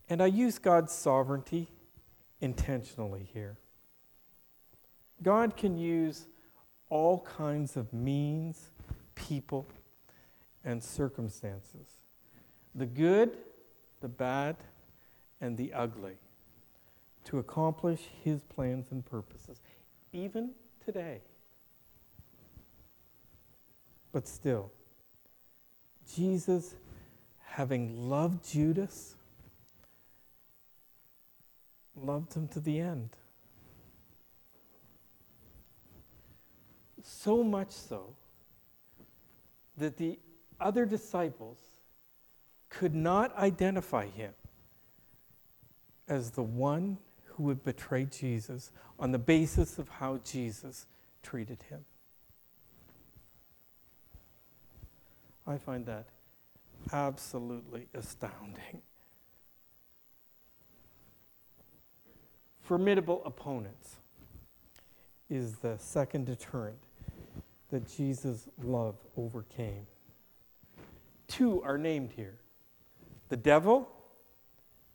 And 0.10 0.22
I 0.22 0.26
use 0.26 0.60
God's 0.60 0.94
sovereignty 0.94 1.70
intentionally 2.42 3.30
here. 3.34 3.58
God 5.22 5.56
can 5.56 5.78
use 5.78 6.28
all 6.90 7.22
kinds 7.22 7.78
of 7.78 7.94
means, 7.94 8.72
people, 9.16 9.68
and 10.66 10.84
circumstances 10.84 12.00
the 12.76 12.86
good, 12.86 13.38
the 14.02 14.08
bad, 14.08 14.56
and 15.44 15.58
the 15.58 15.74
ugly 15.74 16.14
to 17.26 17.38
accomplish 17.38 18.00
his 18.24 18.42
plans 18.44 18.88
and 18.92 19.06
purposes, 19.06 19.62
even 20.14 20.52
today. 20.86 21.20
But 24.14 24.26
still, 24.26 24.72
Jesus, 26.16 26.76
having 27.42 28.10
loved 28.10 28.50
Judas, 28.50 29.16
loved 31.94 32.34
him 32.34 32.48
to 32.48 32.62
the 32.62 32.80
end. 32.80 33.10
So 37.02 37.44
much 37.44 37.72
so 37.72 38.16
that 39.76 39.98
the 39.98 40.20
other 40.62 40.86
disciples 40.86 41.58
could 42.70 42.96
not 42.96 43.36
identify 43.36 44.08
him 44.08 44.34
as 46.08 46.32
the 46.32 46.44
one 46.44 46.98
who 47.26 47.44
would 47.44 47.64
betray 47.64 48.06
Jesus 48.06 48.72
on 49.00 49.12
the 49.12 49.20
basis 49.20 49.80
of 49.80 49.90
how 49.90 50.20
Jesus 50.24 50.86
treated 51.22 51.64
him. 51.70 51.86
I 55.46 55.58
find 55.58 55.86
that 55.88 56.08
absolutely 56.92 57.88
astounding. 57.94 58.82
Formidable 62.62 63.22
opponents 63.26 63.98
is 65.30 65.58
the 65.58 65.78
second 65.78 66.26
deterrent 66.26 66.78
that 67.72 67.88
Jesus' 67.90 68.48
love 68.62 68.96
overcame. 69.18 69.88
Two 71.28 71.62
are 71.64 71.78
named 71.78 72.12
here 72.16 72.38
the 73.30 73.38
devil 73.38 73.90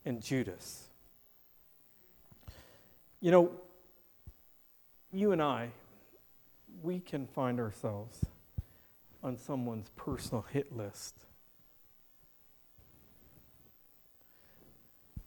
and 0.05 0.23
Judas. 0.23 0.88
You 3.21 3.33
know, 3.33 3.51
you 5.13 5.33
and 5.33 5.43
I, 5.43 5.71
we 6.83 7.01
can 7.01 7.27
find 7.27 7.59
ourselves 7.59 8.25
on 9.23 9.37
someone's 9.37 9.91
personal 9.97 10.45
hit 10.53 10.77
list. 10.77 11.15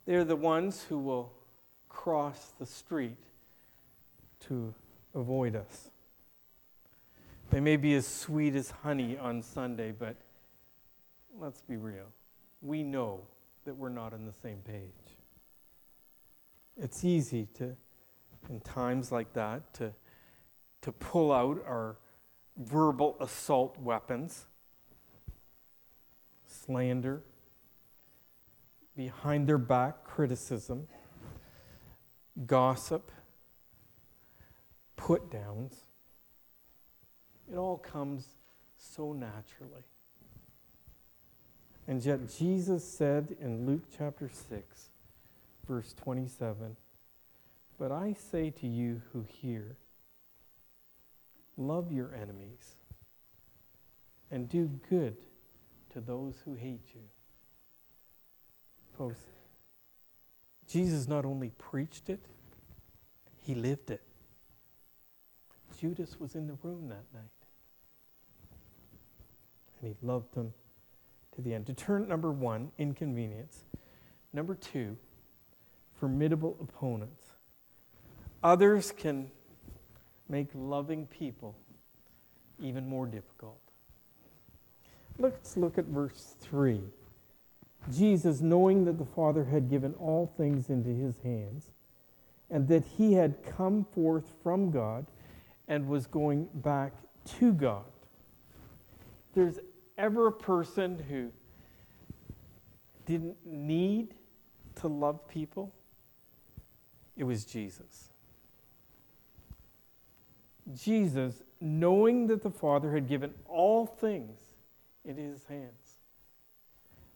They're 0.06 0.24
the 0.24 0.36
ones 0.36 0.86
who 0.88 0.98
will 0.98 1.34
cross 1.90 2.54
the 2.58 2.66
street 2.66 3.18
to 4.48 4.74
avoid 5.14 5.56
us. 5.56 5.90
They 7.50 7.60
may 7.60 7.76
be 7.76 7.94
as 7.96 8.08
sweet 8.08 8.56
as 8.56 8.72
honey 8.72 9.18
on 9.18 9.42
Sunday, 9.42 9.92
but 9.92 10.16
let's 11.38 11.62
be 11.62 11.76
real. 11.76 12.08
We 12.62 12.82
know 12.84 13.22
that 13.66 13.76
we're 13.76 13.90
not 13.90 14.14
on 14.14 14.26
the 14.26 14.34
same 14.42 14.60
page. 14.66 15.01
It's 16.78 17.04
easy 17.04 17.48
to, 17.56 17.76
in 18.50 18.60
times 18.62 19.12
like 19.12 19.34
that, 19.34 19.74
to, 19.76 19.94
to 20.82 20.92
pull 20.92 21.32
out 21.32 21.64
our 21.68 21.98
verbal 22.58 23.18
assault 23.20 23.78
weapons, 23.80 24.46
slander, 26.46 27.24
behind 28.96 29.48
their 29.48 29.58
back 29.58 30.04
criticism, 30.04 30.88
gossip, 32.46 33.12
put 34.96 35.32
downs. 35.32 35.86
It 37.52 37.58
all 37.58 37.78
comes 37.78 38.36
so 38.78 39.14
naturally. 39.14 39.84
And 41.88 42.04
yet, 42.06 42.30
Jesus 42.30 42.88
said 42.88 43.36
in 43.42 43.66
Luke 43.66 43.84
chapter 43.98 44.30
6, 44.30 44.91
verse 45.72 45.94
27, 45.94 46.76
But 47.80 47.94
I 47.94 48.12
say 48.12 48.50
to 48.60 48.68
you 48.68 49.04
who 49.14 49.24
hear, 49.26 49.78
love 51.56 51.94
your 51.94 52.14
enemies 52.14 52.76
and 54.30 54.50
do 54.50 54.70
good 54.90 55.16
to 55.94 56.02
those 56.02 56.42
who 56.44 56.56
hate 56.56 56.90
you. 56.94 57.04
Folks, 58.98 59.22
Jesus 60.68 61.08
not 61.08 61.24
only 61.24 61.52
preached 61.58 62.10
it, 62.10 62.26
he 63.40 63.56
lived 63.56 63.92
it. 63.92 64.02
Judas 65.80 66.20
was 66.20 66.36
in 66.36 66.48
the 66.48 66.58
room 66.64 66.90
that 66.90 67.06
night. 67.14 67.24
And 69.80 69.96
he 69.96 70.06
loved 70.06 70.36
them 70.36 70.54
to 71.34 71.42
the 71.42 71.54
end. 71.54 71.64
Deterrent 71.64 72.10
number 72.10 72.30
one, 72.30 72.72
inconvenience. 72.78 73.64
Number 74.34 74.54
two, 74.54 74.98
formidable 76.02 76.58
opponents. 76.60 77.28
Others 78.44 78.92
can 78.92 79.30
make 80.28 80.48
loving 80.56 81.06
people 81.06 81.56
even 82.60 82.90
more 82.90 83.06
difficult. 83.06 83.60
Let's 85.20 85.56
look 85.56 85.78
at 85.78 85.86
verse 85.86 86.36
3. 86.42 86.82
Jesus, 87.92 88.42
knowing 88.42 88.86
that 88.86 88.98
the 88.98 89.06
Father 89.06 89.46
had 89.46 89.70
given 89.70 89.94
all 89.94 90.34
things 90.38 90.70
into 90.70 90.90
his 90.90 91.20
hands, 91.20 91.72
and 92.50 92.68
that 92.68 92.84
he 92.98 93.14
had 93.14 93.44
come 93.44 93.86
forth 93.86 94.32
from 94.42 94.72
God 94.72 95.06
and 95.68 95.88
was 95.88 96.08
going 96.08 96.50
back 96.56 96.94
to 97.38 97.54
God. 97.54 97.86
There's 99.36 99.60
ever 100.00 100.28
a 100.28 100.32
person 100.32 100.98
who 101.08 101.32
didn't 103.06 103.38
need 103.46 104.16
to 104.76 104.88
love 104.88 105.28
people, 105.28 105.74
it 107.16 107.24
was 107.24 107.46
Jesus. 107.46 108.10
Jesus, 110.74 111.42
knowing 111.60 112.28
that 112.28 112.44
the 112.44 112.52
Father 112.52 112.94
had 112.94 113.08
given 113.08 113.34
all 113.46 113.86
things 113.86 114.38
into 115.04 115.22
his 115.22 115.44
hands. 115.46 116.00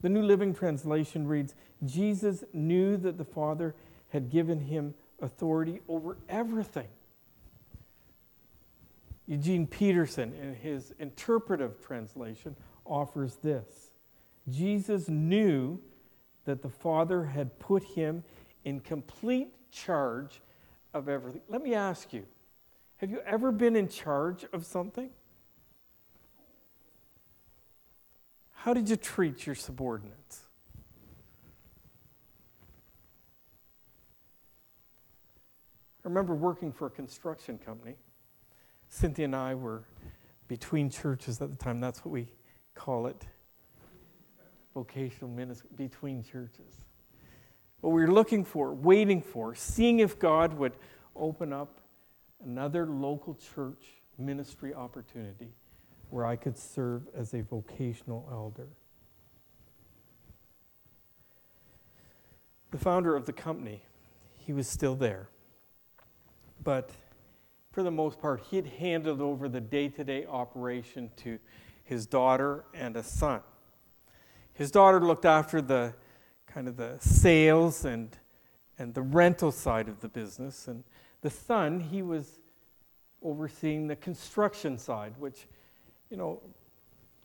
The 0.01 0.09
New 0.09 0.23
Living 0.23 0.53
Translation 0.53 1.27
reads 1.27 1.55
Jesus 1.85 2.43
knew 2.53 2.97
that 2.97 3.17
the 3.17 3.25
Father 3.25 3.75
had 4.09 4.29
given 4.29 4.59
him 4.59 4.93
authority 5.21 5.81
over 5.87 6.17
everything. 6.29 6.87
Eugene 9.27 9.65
Peterson, 9.65 10.33
in 10.33 10.53
his 10.53 10.93
interpretive 10.99 11.83
translation, 11.83 12.55
offers 12.85 13.37
this 13.37 13.91
Jesus 14.49 15.09
knew 15.09 15.79
that 16.45 16.61
the 16.61 16.69
Father 16.69 17.25
had 17.25 17.57
put 17.57 17.83
him 17.83 18.23
in 18.63 18.79
complete 18.79 19.54
charge 19.75 20.41
of 20.93 21.09
everything. 21.09 21.41
Let 21.49 21.61
me 21.61 21.73
ask 21.73 22.13
you 22.13 22.25
have 22.97 23.11
you 23.11 23.19
ever 23.25 23.51
been 23.51 23.75
in 23.75 23.89
charge 23.89 24.45
of 24.53 24.65
something? 24.65 25.09
How 28.53 28.73
did 28.73 28.89
you 28.89 28.95
treat 28.95 29.45
your 29.45 29.53
subordinates? 29.53 30.39
I 36.03 36.07
remember 36.07 36.33
working 36.33 36.71
for 36.71 36.87
a 36.87 36.89
construction 36.89 37.57
company. 37.57 37.95
Cynthia 38.87 39.25
and 39.25 39.35
I 39.35 39.55
were 39.55 39.83
between 40.47 40.89
churches 40.89 41.41
at 41.41 41.51
the 41.51 41.57
time. 41.57 41.79
That's 41.79 42.05
what 42.05 42.11
we 42.11 42.27
call 42.75 43.07
it 43.07 43.27
vocational 44.73 45.29
ministry, 45.29 45.69
between 45.75 46.23
churches. 46.23 46.84
What 47.85 47.93
we 47.93 48.01
were 48.01 48.11
looking 48.11 48.43
for, 48.43 48.73
waiting 48.73 49.21
for, 49.21 49.53
seeing 49.53 49.99
if 49.99 50.17
God 50.17 50.55
would 50.55 50.73
open 51.15 51.53
up 51.53 51.81
another 52.43 52.87
local 52.87 53.35
church 53.35 53.85
ministry 54.17 54.73
opportunity 54.73 55.53
where 56.09 56.25
I 56.25 56.35
could 56.35 56.57
serve 56.57 57.03
as 57.15 57.35
a 57.35 57.41
vocational 57.41 58.27
elder. 58.31 58.69
The 62.71 62.79
founder 62.79 63.15
of 63.15 63.27
the 63.27 63.33
company, 63.33 63.83
he 64.35 64.51
was 64.51 64.67
still 64.67 64.95
there. 64.95 65.29
But 66.63 66.89
for 67.71 67.83
the 67.83 67.91
most 67.91 68.19
part, 68.19 68.41
he 68.49 68.55
had 68.55 68.65
handed 68.65 69.21
over 69.21 69.47
the 69.47 69.61
day 69.61 69.89
to 69.89 70.03
day 70.03 70.25
operation 70.25 71.11
to 71.17 71.37
his 71.83 72.07
daughter 72.07 72.65
and 72.73 72.97
a 72.97 73.03
son. 73.03 73.41
His 74.53 74.71
daughter 74.71 74.99
looked 74.99 75.25
after 75.25 75.61
the 75.61 75.93
kind 76.55 76.69
of 76.69 76.77
the 76.77 76.95
sales 77.01 77.83
and, 77.83 78.15
and 78.79 78.93
the 78.93 79.01
rental 79.01 79.51
side 79.51 79.89
of 79.89 79.99
the 79.99 80.07
business, 80.07 80.69
and 80.69 80.85
the 81.19 81.29
son, 81.29 81.81
he 81.81 82.01
was 82.01 82.39
overseeing 83.21 83.87
the 83.87 83.95
construction 83.97 84.77
side, 84.77 85.13
which, 85.19 85.47
you 86.09 86.15
know, 86.15 86.41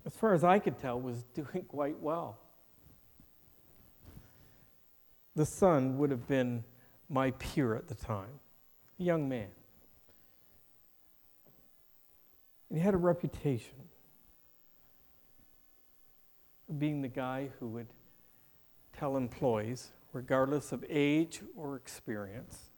as 0.04 0.12
far 0.16 0.34
as 0.34 0.42
I 0.42 0.58
could 0.58 0.80
tell, 0.80 1.00
was 1.00 1.22
doing 1.34 1.64
quite 1.68 1.96
well. 2.00 2.38
The 5.36 5.46
son 5.46 5.96
would 5.98 6.10
have 6.10 6.26
been 6.26 6.64
my 7.08 7.30
peer 7.30 7.76
at 7.76 7.86
the 7.86 7.94
time, 7.94 8.40
a 8.98 9.02
young 9.04 9.28
man. 9.28 9.46
And 12.68 12.78
he 12.78 12.84
had 12.84 12.94
a 12.94 12.98
reputation 12.98 13.76
of 16.68 16.80
being 16.80 17.00
the 17.00 17.08
guy 17.08 17.50
who 17.60 17.68
would 17.68 17.86
tell 19.00 19.16
employees, 19.16 19.92
regardless 20.12 20.72
of 20.72 20.84
age 20.90 21.40
or 21.56 21.74
experience, 21.74 22.70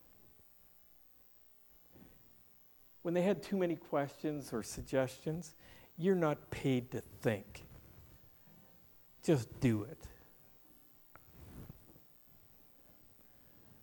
when 3.02 3.12
they 3.12 3.22
had 3.22 3.42
too 3.42 3.56
many 3.56 3.74
questions 3.74 4.52
or 4.52 4.62
suggestions, 4.62 5.56
you're 5.98 6.14
not 6.14 6.48
paid 6.50 6.92
to 6.92 7.00
think. 7.22 7.64
Just 9.24 9.48
do 9.58 9.82
it. 9.82 9.98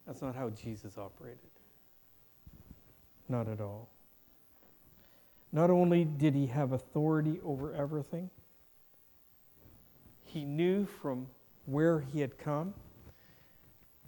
That's 0.07 0.21
not 0.21 0.33
how 0.33 0.49
Jesus 0.49 0.97
operated. 0.97 1.39
Not 3.27 3.49
at 3.49 3.59
all. 3.59 3.89
Not 5.51 5.69
only 5.69 6.05
did 6.05 6.35
he 6.35 6.47
have 6.47 6.71
authority 6.71 7.41
over 7.43 7.75
everything, 7.75 8.29
he 10.23 10.45
knew 10.45 10.85
from 10.85 11.27
where 11.69 11.99
he 11.99 12.21
had 12.21 12.37
come 12.37 12.73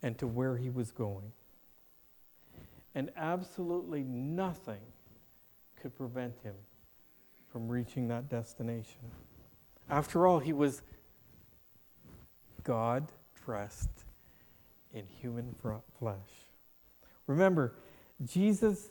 and 0.02 0.18
to 0.18 0.26
where 0.26 0.58
he 0.58 0.70
was 0.70 0.92
going. 0.92 1.32
And 2.96 3.12
absolutely 3.16 4.04
nothing 4.04 4.82
could 5.80 5.96
prevent 5.96 6.34
him 6.44 6.56
from 7.52 7.68
reaching 7.68 8.08
that 8.08 8.30
destination. 8.30 9.00
After 9.90 10.26
all, 10.26 10.40
he 10.40 10.54
was 10.54 10.82
God 12.64 13.08
dressed 13.46 14.06
in 14.94 15.06
human 15.22 15.56
flesh. 16.00 16.18
Remember, 17.28 17.76
Jesus 18.26 18.90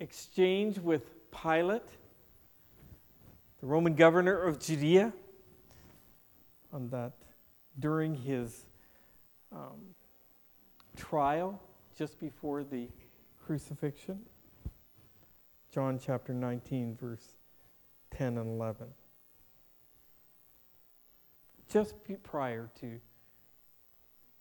exchanged 0.00 0.78
with 0.78 1.02
Pilate, 1.30 1.82
the 3.60 3.66
Roman 3.66 3.94
governor 3.94 4.38
of 4.38 4.60
Judea, 4.60 5.12
on 6.72 6.90
that 6.90 7.12
during 7.78 8.14
his 8.14 8.66
um, 9.52 9.94
trial 10.96 11.60
just 11.96 12.18
before 12.20 12.64
the 12.64 12.88
crucifixion. 13.44 14.20
John 15.72 15.98
chapter 16.04 16.32
19, 16.32 16.96
verse 16.96 17.34
10 18.10 18.38
and 18.38 18.48
11. 18.48 18.86
Just 21.70 21.94
prior 22.22 22.70
to 22.80 23.00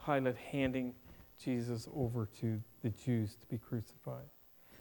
Pilate 0.06 0.38
handing 0.38 0.94
Jesus 1.44 1.88
over 1.96 2.30
to 2.40 2.62
the 2.84 2.90
Jews 2.90 3.36
to 3.42 3.48
be 3.48 3.58
crucified. 3.58 4.26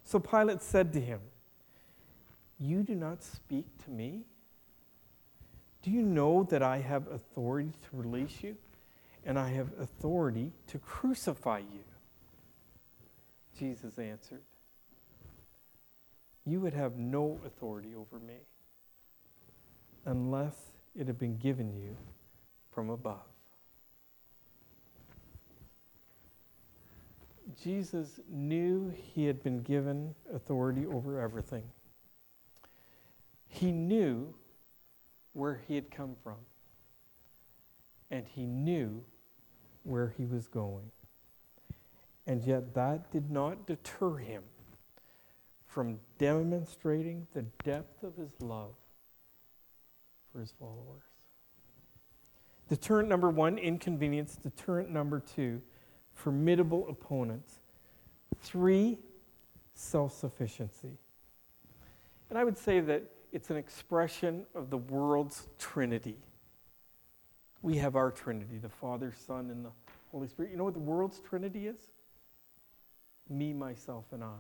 So 0.05 0.19
Pilate 0.21 0.63
said 0.63 0.93
to 0.93 1.01
him, 1.01 1.21
You 2.59 2.83
do 2.83 2.95
not 2.95 3.23
speak 3.23 3.67
to 3.85 3.91
me? 3.91 4.27
Do 5.85 5.91
you 5.91 6.01
know 6.01 6.45
that 6.45 6.63
I 6.63 6.79
have 6.79 7.07
authority 7.09 7.75
to 7.83 7.89
release 7.93 8.43
you? 8.43 8.57
And 9.27 9.39
I 9.39 9.51
have 9.51 9.69
authority 9.79 10.53
to 10.69 10.79
crucify 10.79 11.59
you? 11.59 11.85
Jesus 13.59 13.99
answered, 13.99 14.43
you 16.47 16.61
would 16.61 16.75
have 16.75 16.97
no 16.97 17.39
authority 17.47 17.95
over 17.95 18.19
me 18.19 18.37
unless 20.05 20.55
it 20.95 21.07
had 21.07 21.19
been 21.19 21.37
given 21.37 21.75
you 21.75 21.97
from 22.71 22.91
above. 22.91 23.23
Jesus 27.63 28.21
knew 28.31 28.93
he 29.15 29.27
had 29.27 29.43
been 29.43 29.61
given 29.63 30.15
authority 30.33 30.87
over 30.87 31.21
everything. 31.21 31.65
He 33.49 33.71
knew 33.71 34.35
where 35.35 35.61
he 35.69 35.75
had 35.75 35.91
come 35.91 36.17
from, 36.23 36.39
and 38.11 38.27
he 38.27 38.47
knew 38.47 39.05
where 39.83 40.15
he 40.17 40.25
was 40.25 40.49
going. 40.49 40.91
And 42.27 42.43
yet, 42.43 42.75
that 42.75 43.13
did 43.13 43.31
not 43.31 43.67
deter 43.67 44.17
him 44.17 44.45
from 45.67 45.99
demonstrating 46.19 47.27
the 47.35 47.43
depth 47.65 48.03
of 48.03 48.17
his 48.17 48.31
love 48.41 48.75
for 50.33 50.41
his 50.41 50.53
followers. 50.59 51.03
Deterrent 52.69 53.09
number 53.09 53.29
one, 53.29 53.59
inconvenience. 53.59 54.37
Deterrent 54.37 54.91
number 54.91 55.21
two, 55.21 55.61
formidable 56.13 56.89
opponents. 56.89 57.61
Three, 58.41 58.99
self 59.75 60.17
sufficiency. 60.17 60.97
And 62.31 62.39
I 62.39 62.45
would 62.45 62.57
say 62.57 62.81
that 62.81 63.03
it's 63.35 63.51
an 63.51 63.57
expression 63.57 64.47
of 64.55 64.71
the 64.71 64.79
world's 64.79 65.49
Trinity. 65.59 66.17
We 67.63 67.77
have 67.79 67.97
our 67.97 68.13
Trinity, 68.13 68.59
the 68.59 68.69
Father, 68.69 69.13
Son, 69.27 69.51
and 69.51 69.65
the 69.65 69.71
Holy 70.13 70.29
Spirit. 70.29 70.53
You 70.53 70.57
know 70.57 70.65
what 70.65 70.75
the 70.75 70.81
world's 70.81 71.19
Trinity 71.19 71.67
is? 71.67 71.91
Me, 73.29 73.53
myself, 73.53 74.05
and 74.13 74.23
I. 74.23 74.37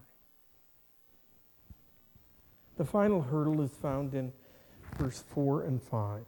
The 2.76 2.84
final 2.84 3.20
hurdle 3.20 3.62
is 3.62 3.72
found 3.72 4.14
in 4.14 4.32
verse 4.96 5.24
4 5.28 5.62
and 5.62 5.82
5. 5.82 6.24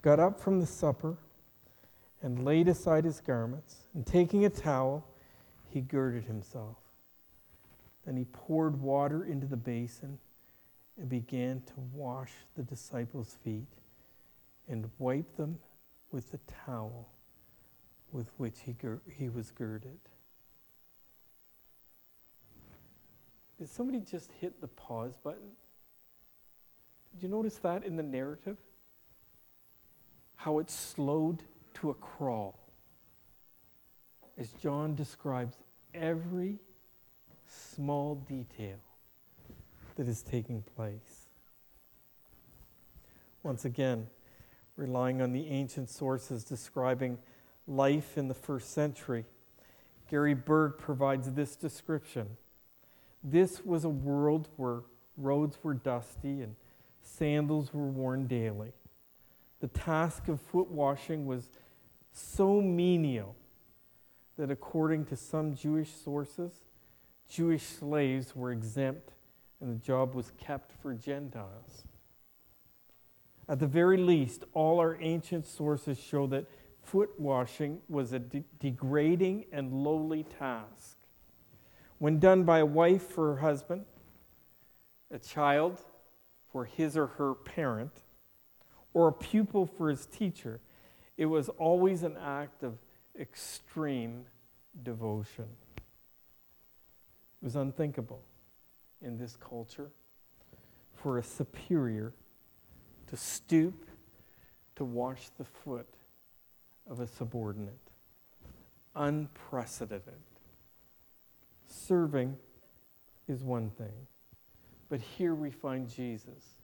Got 0.00 0.20
up 0.20 0.38
from 0.38 0.60
the 0.60 0.66
supper 0.66 1.16
and 2.22 2.44
laid 2.44 2.68
aside 2.68 3.04
his 3.04 3.20
garments, 3.20 3.86
and 3.94 4.06
taking 4.06 4.44
a 4.44 4.50
towel, 4.50 5.04
he 5.68 5.80
girded 5.80 6.24
himself. 6.24 6.76
Then 8.04 8.16
he 8.16 8.24
poured 8.24 8.80
water 8.80 9.24
into 9.24 9.46
the 9.46 9.56
basin 9.56 10.18
and 10.98 11.08
began 11.08 11.62
to 11.66 11.74
wash 11.92 12.32
the 12.54 12.62
disciples' 12.62 13.36
feet 13.42 13.68
and 14.68 14.90
wipe 14.98 15.36
them 15.36 15.58
with 16.12 16.30
the 16.30 16.38
towel 16.66 17.08
with 18.12 18.30
which 18.36 18.60
he, 18.60 18.72
gir- 18.72 19.02
he 19.18 19.28
was 19.28 19.50
girded. 19.50 19.98
Did 23.58 23.68
somebody 23.68 24.00
just 24.00 24.30
hit 24.40 24.60
the 24.60 24.68
pause 24.68 25.16
button? 25.22 25.52
Did 27.12 27.22
you 27.22 27.28
notice 27.28 27.56
that 27.58 27.84
in 27.84 27.96
the 27.96 28.02
narrative? 28.02 28.56
How 30.36 30.58
it 30.58 30.70
slowed 30.70 31.42
to 31.74 31.90
a 31.90 31.94
crawl 31.94 32.58
as 34.36 34.52
John 34.52 34.94
describes 34.94 35.56
every 35.94 36.58
small 37.54 38.14
detail 38.14 38.78
that 39.96 40.08
is 40.08 40.22
taking 40.22 40.62
place. 40.76 41.28
Once 43.42 43.64
again, 43.64 44.08
relying 44.76 45.20
on 45.20 45.32
the 45.32 45.48
ancient 45.48 45.88
sources 45.90 46.44
describing 46.44 47.18
life 47.66 48.16
in 48.18 48.28
the 48.28 48.34
first 48.34 48.72
century, 48.72 49.24
Gary 50.10 50.34
Burge 50.34 50.78
provides 50.78 51.32
this 51.32 51.56
description. 51.56 52.36
This 53.22 53.64
was 53.64 53.84
a 53.84 53.88
world 53.88 54.48
where 54.56 54.80
roads 55.16 55.58
were 55.62 55.74
dusty 55.74 56.42
and 56.42 56.56
sandals 57.02 57.72
were 57.72 57.86
worn 57.86 58.26
daily. 58.26 58.72
The 59.60 59.68
task 59.68 60.28
of 60.28 60.40
foot 60.40 60.70
washing 60.70 61.26
was 61.26 61.50
so 62.12 62.60
menial 62.60 63.34
that, 64.36 64.50
according 64.50 65.06
to 65.06 65.16
some 65.16 65.54
Jewish 65.54 65.90
sources, 65.90 66.52
Jewish 67.28 67.64
slaves 67.64 68.34
were 68.36 68.52
exempt 68.52 69.12
and 69.60 69.74
the 69.74 69.84
job 69.84 70.14
was 70.14 70.32
kept 70.38 70.72
for 70.80 70.94
Gentiles. 70.94 71.84
At 73.48 73.58
the 73.58 73.66
very 73.66 73.96
least, 73.96 74.44
all 74.52 74.78
our 74.78 74.96
ancient 75.00 75.46
sources 75.46 75.98
show 75.98 76.26
that 76.28 76.46
foot 76.82 77.18
washing 77.18 77.80
was 77.88 78.12
a 78.12 78.18
de- 78.18 78.44
degrading 78.58 79.46
and 79.52 79.72
lowly 79.72 80.22
task. 80.22 80.98
When 81.98 82.18
done 82.18 82.44
by 82.44 82.58
a 82.58 82.66
wife 82.66 83.02
for 83.02 83.34
her 83.34 83.40
husband, 83.40 83.84
a 85.10 85.18
child 85.18 85.80
for 86.50 86.64
his 86.64 86.96
or 86.96 87.06
her 87.06 87.34
parent, 87.34 88.02
or 88.92 89.08
a 89.08 89.12
pupil 89.12 89.66
for 89.66 89.88
his 89.88 90.06
teacher, 90.06 90.60
it 91.16 91.26
was 91.26 91.48
always 91.50 92.02
an 92.02 92.16
act 92.16 92.62
of 92.62 92.78
extreme 93.18 94.26
devotion. 94.82 95.48
It 97.44 97.48
was 97.48 97.56
unthinkable 97.56 98.22
in 99.02 99.18
this 99.18 99.36
culture 99.36 99.90
for 100.94 101.18
a 101.18 101.22
superior 101.22 102.14
to 103.08 103.18
stoop 103.18 103.84
to 104.76 104.84
wash 104.86 105.28
the 105.36 105.44
foot 105.44 105.86
of 106.88 107.00
a 107.00 107.06
subordinate. 107.06 107.90
Unprecedented. 108.96 110.22
Serving 111.66 112.38
is 113.28 113.42
one 113.42 113.68
thing, 113.68 114.06
but 114.88 115.02
here 115.02 115.34
we 115.34 115.50
find 115.50 115.86
Jesus 115.86 116.54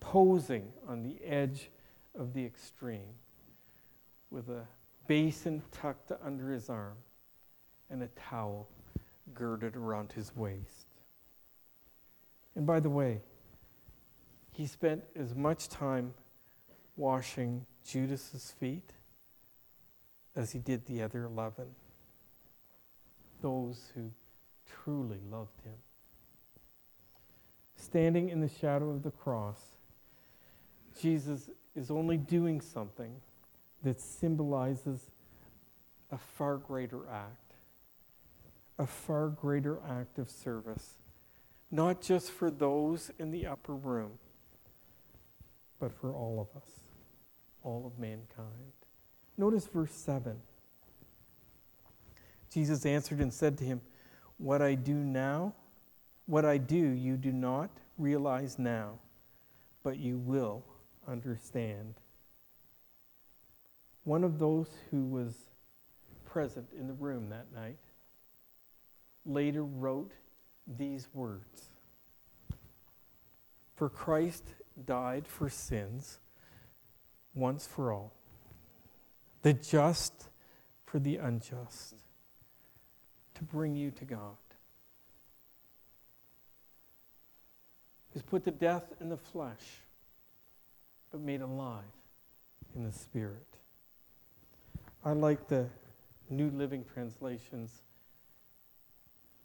posing 0.00 0.72
on 0.88 1.02
the 1.02 1.22
edge 1.22 1.70
of 2.18 2.32
the 2.32 2.46
extreme 2.46 3.12
with 4.30 4.48
a 4.48 4.66
basin 5.06 5.62
tucked 5.70 6.12
under 6.24 6.50
his 6.50 6.70
arm 6.70 6.96
and 7.90 8.02
a 8.02 8.08
towel 8.16 8.70
girded 9.34 9.76
around 9.76 10.12
his 10.12 10.34
waist. 10.34 10.86
And 12.54 12.66
by 12.66 12.80
the 12.80 12.90
way, 12.90 13.20
he 14.52 14.66
spent 14.66 15.04
as 15.14 15.34
much 15.34 15.68
time 15.68 16.14
washing 16.96 17.66
Judas's 17.86 18.52
feet 18.58 18.92
as 20.34 20.52
he 20.52 20.58
did 20.58 20.86
the 20.86 21.02
other 21.02 21.24
11, 21.24 21.66
those 23.40 23.90
who 23.94 24.10
truly 24.66 25.20
loved 25.30 25.60
him. 25.64 25.74
Standing 27.76 28.28
in 28.28 28.40
the 28.40 28.48
shadow 28.48 28.90
of 28.90 29.02
the 29.02 29.10
cross, 29.10 29.60
Jesus 31.00 31.48
is 31.76 31.90
only 31.90 32.16
doing 32.16 32.60
something 32.60 33.20
that 33.82 34.00
symbolizes 34.00 35.10
a 36.10 36.18
far 36.18 36.56
greater 36.56 37.08
act, 37.08 37.47
a 38.78 38.86
far 38.86 39.28
greater 39.28 39.80
act 39.88 40.18
of 40.18 40.30
service, 40.30 40.98
not 41.70 42.00
just 42.00 42.30
for 42.30 42.50
those 42.50 43.10
in 43.18 43.30
the 43.30 43.46
upper 43.46 43.74
room, 43.74 44.12
but 45.80 45.92
for 45.92 46.12
all 46.12 46.40
of 46.40 46.62
us, 46.62 46.70
all 47.62 47.86
of 47.86 47.98
mankind. 47.98 48.72
Notice 49.36 49.66
verse 49.66 49.92
7. 49.92 50.40
Jesus 52.50 52.86
answered 52.86 53.20
and 53.20 53.32
said 53.32 53.58
to 53.58 53.64
him, 53.64 53.80
What 54.38 54.62
I 54.62 54.74
do 54.74 54.94
now, 54.94 55.54
what 56.26 56.44
I 56.44 56.58
do, 56.58 56.76
you 56.76 57.16
do 57.16 57.32
not 57.32 57.70
realize 57.98 58.58
now, 58.58 58.98
but 59.82 59.98
you 59.98 60.18
will 60.18 60.64
understand. 61.06 61.94
One 64.04 64.24
of 64.24 64.38
those 64.38 64.68
who 64.90 65.04
was 65.04 65.34
present 66.24 66.68
in 66.78 66.86
the 66.86 66.94
room 66.94 67.28
that 67.30 67.46
night 67.54 67.78
later 69.28 69.62
wrote 69.62 70.12
these 70.66 71.08
words 71.14 71.70
For 73.76 73.88
Christ 73.88 74.44
died 74.86 75.26
for 75.26 75.48
sins 75.48 76.18
once 77.34 77.66
for 77.66 77.92
all, 77.92 78.12
the 79.42 79.52
just 79.52 80.30
for 80.86 80.98
the 80.98 81.16
unjust, 81.16 81.94
to 83.34 83.44
bring 83.44 83.76
you 83.76 83.90
to 83.92 84.04
God. 84.04 84.36
He 88.10 88.14
was 88.14 88.22
put 88.22 88.44
to 88.44 88.50
death 88.50 88.94
in 89.00 89.10
the 89.10 89.16
flesh, 89.16 89.82
but 91.12 91.20
made 91.20 91.42
alive 91.42 91.84
in 92.74 92.84
the 92.84 92.92
spirit. 92.92 93.46
I 95.04 95.12
like 95.12 95.46
the 95.46 95.66
New 96.30 96.50
Living 96.50 96.84
Translation's 96.92 97.82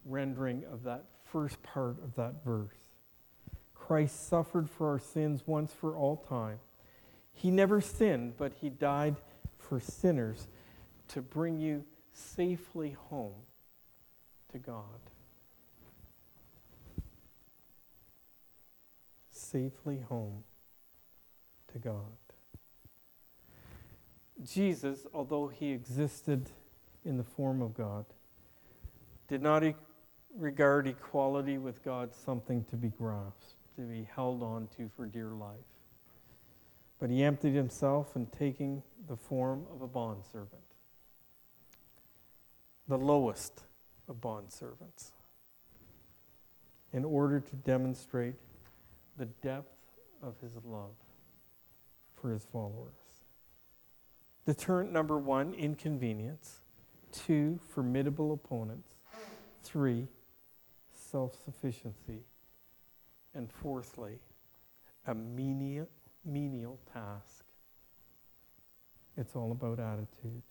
rendering 0.05 0.63
of 0.71 0.83
that 0.83 1.05
first 1.25 1.61
part 1.63 1.97
of 2.03 2.15
that 2.15 2.43
verse. 2.43 2.75
Christ 3.73 4.27
suffered 4.27 4.69
for 4.69 4.89
our 4.89 4.99
sins 4.99 5.43
once 5.45 5.73
for 5.73 5.95
all 5.95 6.17
time. 6.17 6.59
He 7.33 7.51
never 7.51 7.81
sinned, 7.81 8.37
but 8.37 8.53
he 8.61 8.69
died 8.69 9.15
for 9.57 9.79
sinners 9.79 10.47
to 11.09 11.21
bring 11.21 11.59
you 11.59 11.83
safely 12.13 12.95
home 13.09 13.33
to 14.51 14.59
God. 14.59 14.83
Safely 19.31 19.99
home 19.99 20.43
to 21.71 21.79
God. 21.79 22.17
Jesus, 24.43 25.05
although 25.13 25.47
he 25.47 25.71
existed 25.71 26.49
in 27.03 27.17
the 27.17 27.23
form 27.23 27.61
of 27.61 27.73
God, 27.73 28.05
did 29.27 29.41
not 29.41 29.63
regard 30.37 30.87
equality 30.87 31.57
with 31.57 31.83
God 31.83 32.13
something 32.13 32.63
to 32.65 32.75
be 32.75 32.89
grasped, 32.89 33.55
to 33.75 33.81
be 33.81 34.07
held 34.15 34.41
on 34.41 34.67
to 34.77 34.89
for 34.95 35.05
dear 35.05 35.29
life. 35.29 35.57
But 36.99 37.09
he 37.09 37.23
emptied 37.23 37.53
himself 37.53 38.15
in 38.15 38.27
taking 38.27 38.81
the 39.07 39.17
form 39.17 39.65
of 39.73 39.81
a 39.81 39.87
bondservant, 39.87 40.63
the 42.87 42.97
lowest 42.97 43.63
of 44.07 44.21
bondservants 44.21 45.11
in 46.93 47.03
order 47.03 47.39
to 47.39 47.55
demonstrate 47.57 48.35
the 49.17 49.25
depth 49.25 49.73
of 50.21 50.35
his 50.41 50.51
love 50.63 50.95
for 52.21 52.31
his 52.31 52.45
followers. 52.45 52.93
Deterrent 54.45 54.91
number 54.91 55.17
one 55.17 55.53
inconvenience. 55.53 56.61
Two, 57.11 57.59
formidable 57.69 58.33
opponents. 58.33 58.89
Three, 59.63 60.07
self 61.13 61.37
sufficiency. 61.45 62.25
And 63.35 63.49
fourthly, 63.51 64.19
a 65.07 65.15
menial, 65.15 65.87
menial 66.25 66.79
task. 66.91 67.45
It's 69.17 69.35
all 69.35 69.51
about 69.51 69.79
attitude. 69.79 70.41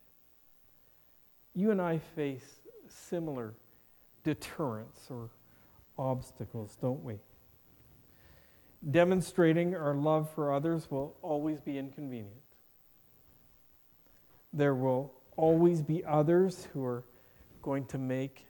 You 1.55 1.71
and 1.71 1.81
I 1.81 1.99
face 1.99 2.61
similar 2.89 3.55
deterrents 4.25 5.09
or 5.11 5.31
obstacles, 5.99 6.77
don't 6.81 7.05
we? 7.05 7.19
Demonstrating 8.91 9.77
our 9.77 9.95
love 9.95 10.31
for 10.31 10.53
others 10.53 10.91
will 10.91 11.17
always 11.23 11.61
be 11.61 11.79
inconvenient. 11.79 12.35
There 14.53 14.75
will 14.75 15.13
always 15.37 15.83
be 15.83 16.05
others 16.05 16.69
who 16.73 16.85
are 16.85 17.05
going 17.63 17.85
to 17.87 17.99
make 17.99 18.47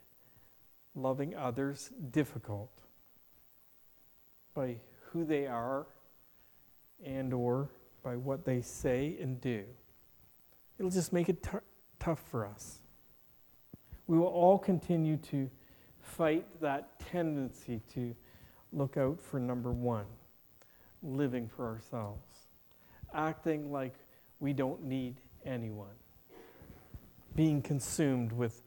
loving 0.95 1.35
others 1.35 1.91
difficult 2.11 2.71
by 4.53 4.77
who 5.11 5.25
they 5.25 5.47
are 5.47 5.87
and 7.03 7.33
or 7.33 7.69
by 8.03 8.15
what 8.15 8.45
they 8.45 8.61
say 8.61 9.17
and 9.21 9.41
do. 9.41 9.63
It'll 10.77 10.91
just 10.91 11.13
make 11.13 11.29
it 11.29 11.41
t- 11.43 11.57
tough 11.99 12.21
for 12.29 12.45
us. 12.45 12.79
We 14.07 14.17
will 14.17 14.27
all 14.27 14.57
continue 14.57 15.17
to 15.17 15.49
fight 15.99 16.45
that 16.61 16.99
tendency 16.99 17.81
to 17.93 18.15
look 18.71 18.97
out 18.97 19.21
for 19.21 19.39
number 19.39 19.71
one, 19.71 20.05
living 21.01 21.47
for 21.47 21.67
ourselves, 21.67 22.47
acting 23.13 23.71
like 23.71 23.93
we 24.39 24.51
don't 24.51 24.83
need 24.83 25.21
anyone, 25.45 25.95
being 27.35 27.61
consumed 27.61 28.33
with 28.33 28.61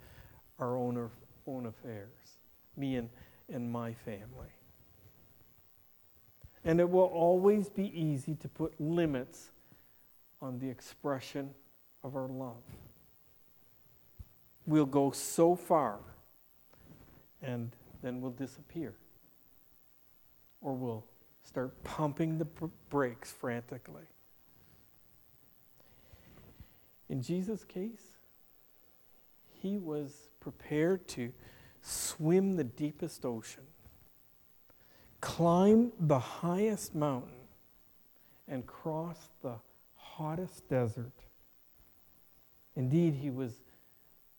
our 0.59 0.77
own, 0.77 1.11
own 1.47 1.67
affairs, 1.67 2.39
me 2.77 2.97
and, 2.97 3.11
and 3.53 3.71
my 3.71 3.93
family. 3.93 4.53
And 6.65 6.81
it 6.81 6.91
will 6.91 7.05
always 7.05 7.69
be 7.69 7.87
easy 7.99 8.35
to 8.37 8.49
put 8.49 8.81
limits 8.81 9.51
on 10.43 10.59
the 10.59 10.69
expression 10.69 11.51
of 12.03 12.17
our 12.17 12.29
love. 12.29 12.63
We'll 14.67 14.85
go 14.85 15.13
so 15.13 15.55
far 15.55 15.99
and 17.41 17.71
then 18.03 18.21
we'll 18.21 18.33
disappear. 18.33 18.95
Or 20.61 20.75
we'll 20.75 21.05
start 21.45 21.83
pumping 21.85 22.39
the 22.39 22.47
brakes 22.91 23.31
frantically. 23.31 24.07
In 27.09 27.23
Jesus' 27.23 27.63
case, 27.65 28.16
he 29.67 29.79
was 29.79 30.29
prepared 30.39 31.09
to 31.09 31.33
swim 31.83 32.55
the 32.57 32.65
deepest 32.65 33.25
ocean, 33.25 33.65
climb 35.21 35.93
the 35.99 36.19
highest 36.19 36.95
mountain, 36.95 37.31
and 38.47 38.65
cross 38.67 39.19
the 39.43 39.57
hottest 39.97 40.69
desert. 40.69 41.13
Indeed, 42.77 43.15
he 43.15 43.31
was 43.31 43.55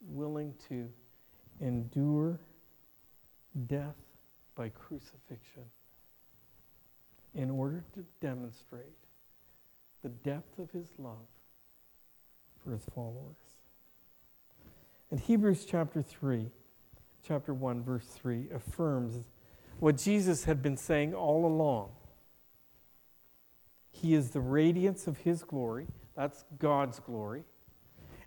willing 0.02 0.54
to 0.70 0.90
endure 1.60 2.40
death 3.68 3.96
by 4.56 4.70
crucifixion 4.70 5.66
in 7.36 7.50
order 7.50 7.84
to 7.96 8.06
demonstrate 8.22 8.86
the 10.04 10.10
depth 10.10 10.58
of 10.58 10.72
his 10.72 10.88
love 10.98 11.28
for 12.64 12.72
his 12.72 12.86
followers. 12.96 13.47
And 15.10 15.20
Hebrews 15.20 15.66
chapter 15.66 16.02
3, 16.02 16.52
chapter 17.26 17.54
1, 17.54 17.84
verse 17.84 18.06
3 18.08 18.50
affirms 18.54 19.26
what 19.80 19.98
Jesus 19.98 20.44
had 20.44 20.62
been 20.62 20.76
saying 20.76 21.14
all 21.14 21.46
along. 21.46 21.92
He 23.92 24.14
is 24.14 24.32
the 24.32 24.42
radiance 24.42 25.08
of 25.08 25.20
his 25.20 25.44
glory, 25.44 25.88
that's 26.16 26.44
God's 26.60 27.00
glory, 27.00 27.44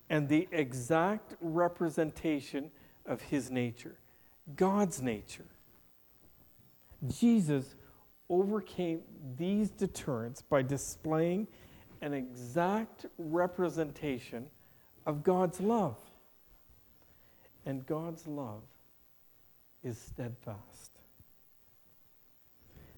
and 0.08 0.28
the 0.28 0.48
exact 0.52 1.34
representation 1.40 2.70
of 3.04 3.20
his 3.20 3.50
nature. 3.50 3.96
God's 4.56 5.02
nature. 5.02 5.46
Jesus 7.06 7.74
overcame 8.28 9.02
these 9.36 9.70
deterrents 9.70 10.42
by 10.42 10.62
displaying 10.62 11.46
an 12.00 12.14
exact 12.14 13.06
representation 13.18 14.46
of 15.04 15.22
God's 15.22 15.60
love. 15.60 15.98
And 17.66 17.86
God's 17.86 18.26
love 18.26 18.62
is 19.82 19.98
steadfast. 19.98 20.90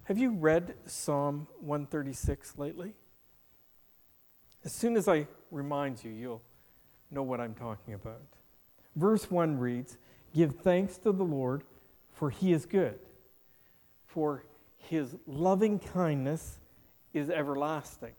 Have 0.05 0.19
you 0.19 0.33
read 0.33 0.75
Psalm 0.87 1.47
136 1.61 2.59
lately? 2.59 2.95
As 4.65 4.73
soon 4.73 4.97
as 4.97 5.09
I 5.09 5.27
remind 5.51 6.03
you, 6.05 6.11
you'll 6.11 6.43
know 7.11 7.23
what 7.23 7.41
I'm 7.41 7.55
talking 7.55 7.95
about. 7.95 8.23
Verse 8.97 9.31
1 9.31 9.59
reads 9.59 9.99
Give 10.35 10.55
thanks 10.55 10.99
to 10.99 11.13
the 11.13 11.25
Lord, 11.25 11.65
for 12.13 12.31
he 12.31 12.53
is 12.53 12.67
good, 12.67 12.99
for 14.07 14.45
his 14.79 15.17
loving 15.27 15.79
kindness 15.79 16.59
is 17.13 17.31
everlasting. 17.31 18.15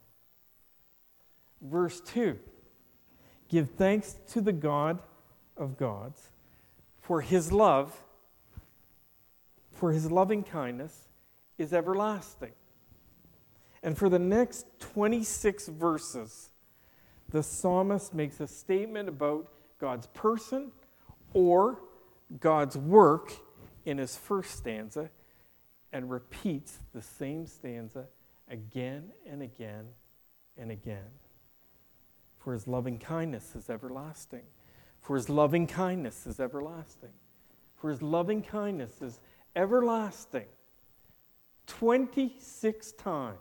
Verse 1.62 2.02
2 2.02 2.38
Give 3.50 3.70
thanks 3.70 4.16
to 4.30 4.42
the 4.42 4.54
God 4.54 5.00
of 5.58 5.78
gods, 5.78 6.30
for 7.04 7.20
his 7.20 7.52
love, 7.52 8.02
for 9.74 9.92
his 9.92 10.10
loving 10.10 10.42
kindness 10.42 11.10
is 11.58 11.74
everlasting. 11.74 12.54
And 13.84 13.98
for 13.98 14.08
the 14.08 14.20
next 14.20 14.66
26 14.80 15.68
verses, 15.68 16.50
the 17.30 17.44
psalmist 17.44 18.14
makes 18.14 18.40
a 18.40 18.48
statement 18.48 19.10
about 19.10 19.52
God's 19.80 20.08
person 20.08 20.72
or 21.34 21.80
God's 22.40 22.78
work 22.78 23.34
in 23.86 23.98
his 23.98 24.16
first 24.16 24.56
stanza 24.56 25.10
and 25.92 26.10
repeats 26.10 26.80
the 26.96 27.02
same 27.02 27.46
stanza 27.48 28.06
again 28.48 29.12
and 29.30 29.42
again 29.42 29.88
and 30.58 30.72
again. 30.72 31.12
For 32.40 32.54
his 32.54 32.66
loving 32.66 32.98
kindness 32.98 33.56
is 33.56 33.70
everlasting. 33.70 34.44
For 35.04 35.18
his 35.18 35.30
loving 35.30 35.68
kindness 35.68 36.26
is 36.26 36.40
everlasting. 36.40 37.12
For 37.76 37.90
his 37.90 38.02
loving 38.02 38.42
kindness 38.42 39.02
is 39.02 39.20
everlasting. 39.54 40.46
26 41.68 42.94
times. 42.94 43.38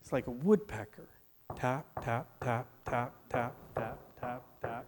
It's 0.00 0.12
like 0.12 0.28
a 0.28 0.30
woodpecker. 0.30 1.08
Tap, 1.56 1.86
tap, 2.04 2.28
tap, 2.40 2.68
tap, 2.84 3.12
tap, 3.28 3.56
tap, 3.74 3.98
tap, 4.20 4.42
tap. 4.62 4.86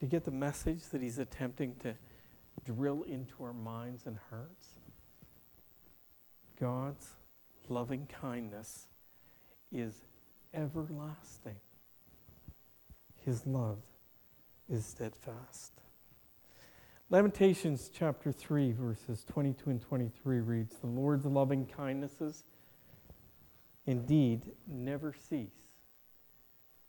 Do 0.00 0.06
you 0.06 0.08
get 0.08 0.24
the 0.24 0.32
message 0.32 0.82
that 0.90 1.00
he's 1.00 1.20
attempting 1.20 1.76
to 1.76 1.94
drill 2.64 3.04
into 3.04 3.44
our 3.44 3.52
minds 3.52 4.06
and 4.06 4.18
hearts? 4.28 4.70
God's 6.58 7.10
loving 7.68 8.08
kindness 8.08 8.88
is 9.72 9.94
everlasting. 10.54 11.56
His 13.24 13.46
love 13.46 13.78
is 14.68 14.84
steadfast. 14.84 15.72
Lamentations 17.10 17.90
chapter 17.92 18.30
3, 18.30 18.72
verses 18.72 19.24
22 19.24 19.70
and 19.70 19.80
23 19.80 20.40
reads 20.40 20.76
The 20.76 20.86
Lord's 20.86 21.26
loving 21.26 21.66
kindnesses 21.66 22.44
indeed 23.86 24.52
never 24.68 25.12
cease, 25.12 25.70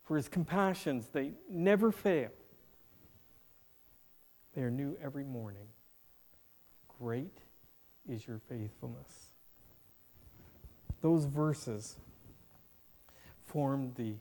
for 0.04 0.16
his 0.16 0.28
compassions, 0.28 1.08
they 1.08 1.32
never 1.50 1.90
fail. 1.90 2.30
They 4.54 4.62
are 4.62 4.70
new 4.70 4.96
every 5.02 5.24
morning. 5.24 5.66
Great 6.98 7.38
is 8.08 8.26
your 8.26 8.40
faithfulness. 8.48 9.30
Those 11.00 11.24
verses 11.24 11.96
form 13.52 13.92
the, 13.96 14.14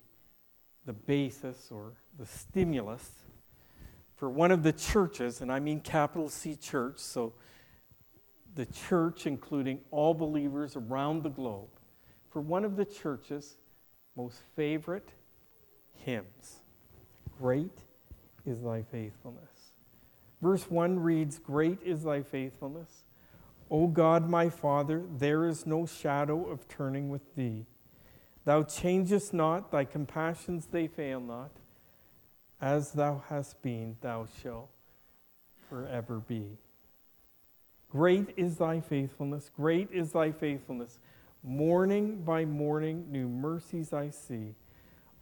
the 0.85 0.93
basis 0.93 1.69
or 1.71 1.93
the 2.19 2.25
stimulus 2.25 3.09
for 4.17 4.29
one 4.29 4.51
of 4.51 4.61
the 4.61 4.73
churches, 4.73 5.41
and 5.41 5.51
I 5.51 5.59
mean 5.59 5.79
capital 5.79 6.29
C 6.29 6.55
church, 6.55 6.99
so 6.99 7.33
the 8.53 8.65
church, 8.67 9.25
including 9.25 9.79
all 9.89 10.13
believers 10.13 10.75
around 10.75 11.23
the 11.23 11.29
globe, 11.29 11.69
for 12.29 12.41
one 12.41 12.65
of 12.65 12.75
the 12.75 12.85
church's 12.85 13.55
most 14.15 14.41
favorite 14.55 15.09
hymns. 15.93 16.57
Great 17.39 17.79
is 18.45 18.61
thy 18.61 18.83
faithfulness. 18.83 19.71
Verse 20.41 20.69
1 20.69 20.99
reads, 20.99 21.39
Great 21.39 21.79
is 21.83 22.03
thy 22.03 22.21
faithfulness. 22.21 23.05
O 23.69 23.87
God, 23.87 24.29
my 24.29 24.49
Father, 24.49 25.03
there 25.17 25.47
is 25.47 25.65
no 25.65 25.85
shadow 25.85 26.49
of 26.49 26.67
turning 26.67 27.09
with 27.09 27.35
thee. 27.35 27.65
Thou 28.43 28.63
changest 28.63 29.33
not, 29.33 29.71
thy 29.71 29.85
compassions 29.85 30.67
they 30.71 30.87
fail 30.87 31.19
not. 31.19 31.51
As 32.59 32.91
thou 32.91 33.23
hast 33.29 33.61
been, 33.61 33.97
thou 34.01 34.27
shalt 34.41 34.69
forever 35.69 36.19
be. 36.19 36.57
Great 37.89 38.29
is 38.37 38.57
thy 38.57 38.79
faithfulness, 38.79 39.49
great 39.55 39.89
is 39.91 40.11
thy 40.11 40.31
faithfulness. 40.31 40.99
Morning 41.43 42.23
by 42.23 42.45
morning, 42.45 43.05
new 43.09 43.27
mercies 43.27 43.93
I 43.93 44.09
see. 44.09 44.55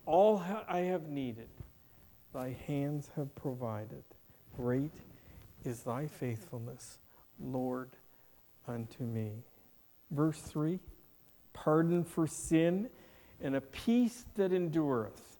All 0.05 0.43
I 0.67 0.79
have 0.79 1.07
needed, 1.07 1.49
thy 2.33 2.55
hands 2.67 3.09
have 3.15 3.33
provided. 3.35 4.03
Great 4.55 4.93
is 5.63 5.81
thy 5.81 6.07
faithfulness, 6.07 6.99
Lord, 7.39 7.91
unto 8.67 9.03
me. 9.03 9.43
Verse 10.11 10.39
3 10.41 10.79
Pardon 11.53 12.03
for 12.03 12.27
sin 12.27 12.89
and 13.41 13.55
a 13.55 13.61
peace 13.61 14.25
that 14.35 14.51
endureth. 14.51 15.37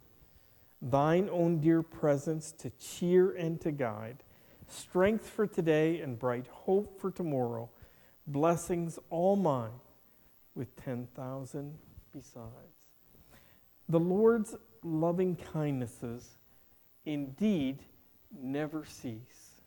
Thine 0.82 1.30
own 1.32 1.60
dear 1.60 1.82
presence 1.82 2.52
to 2.54 2.70
cheer 2.72 3.32
and 3.32 3.60
to 3.62 3.72
guide. 3.72 4.24
Strength 4.68 5.28
for 5.28 5.46
today 5.48 6.00
and 6.00 6.18
bright 6.18 6.48
hope 6.48 7.00
for 7.00 7.12
tomorrow. 7.12 7.70
Blessings 8.28 9.00
all 9.10 9.36
mine 9.36 9.82
with 10.56 10.76
10,000 10.78 11.78
besides. 12.14 12.46
The 13.90 14.00
Lord's 14.00 14.56
loving 14.84 15.36
kindnesses 15.36 16.38
indeed 17.06 17.80
never 18.32 18.86
cease, 18.86 19.62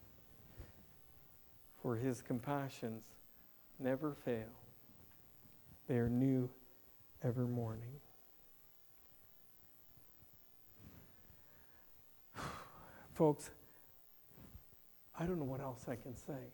for 1.83 1.97
his 1.97 2.23
compassions 2.23 3.03
never 3.79 4.15
fail. 4.25 4.53
They 5.89 5.97
are 5.97 6.09
new 6.09 6.49
every 7.25 7.49
morning. 7.49 8.01
Folks, 13.15 13.51
I 15.19 15.25
don't 15.25 15.39
know 15.39 15.45
what 15.45 15.61
else 15.61 15.85
I 15.87 15.97
can 15.97 16.17
say. 16.17 16.53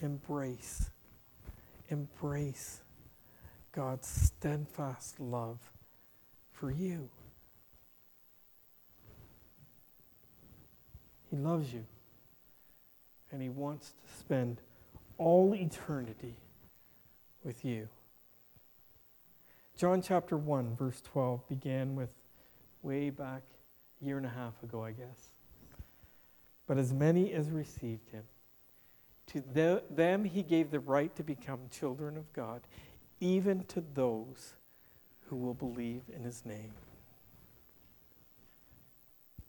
Embrace, 0.00 0.90
embrace 1.88 2.80
God's 3.72 4.06
steadfast 4.06 5.18
love 5.18 5.58
for 6.52 6.70
you. 6.70 7.08
He 11.30 11.36
loves 11.36 11.72
you, 11.72 11.84
and 13.32 13.42
He 13.42 13.48
wants 13.48 13.90
to 13.90 14.14
spend 14.16 14.60
all 15.18 15.54
eternity 15.54 16.36
with 17.42 17.64
you. 17.64 17.88
John 19.76 20.00
chapter 20.00 20.36
1, 20.36 20.76
verse 20.76 21.00
12 21.00 21.48
began 21.48 21.96
with 21.96 22.10
way 22.84 23.10
back 23.10 23.42
a 24.00 24.04
year 24.04 24.16
and 24.18 24.26
a 24.26 24.30
half 24.30 24.62
ago, 24.62 24.84
I 24.84 24.92
guess. 24.92 25.32
But 26.66 26.78
as 26.78 26.92
many 26.92 27.32
as 27.32 27.50
received 27.50 28.10
him, 28.10 28.24
to 29.28 29.42
the, 29.52 29.82
them 29.90 30.24
he 30.24 30.42
gave 30.42 30.70
the 30.70 30.80
right 30.80 31.14
to 31.16 31.22
become 31.22 31.60
children 31.70 32.16
of 32.16 32.30
God, 32.32 32.60
even 33.20 33.64
to 33.64 33.82
those 33.94 34.54
who 35.28 35.36
will 35.36 35.54
believe 35.54 36.02
in 36.14 36.24
his 36.24 36.44
name. 36.44 36.72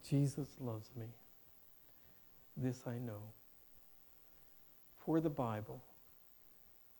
Jesus 0.07 0.47
loves 0.59 0.89
me. 0.97 1.07
This 2.55 2.83
I 2.87 2.97
know. 2.99 3.21
For 5.05 5.19
the 5.19 5.29
Bible 5.29 5.83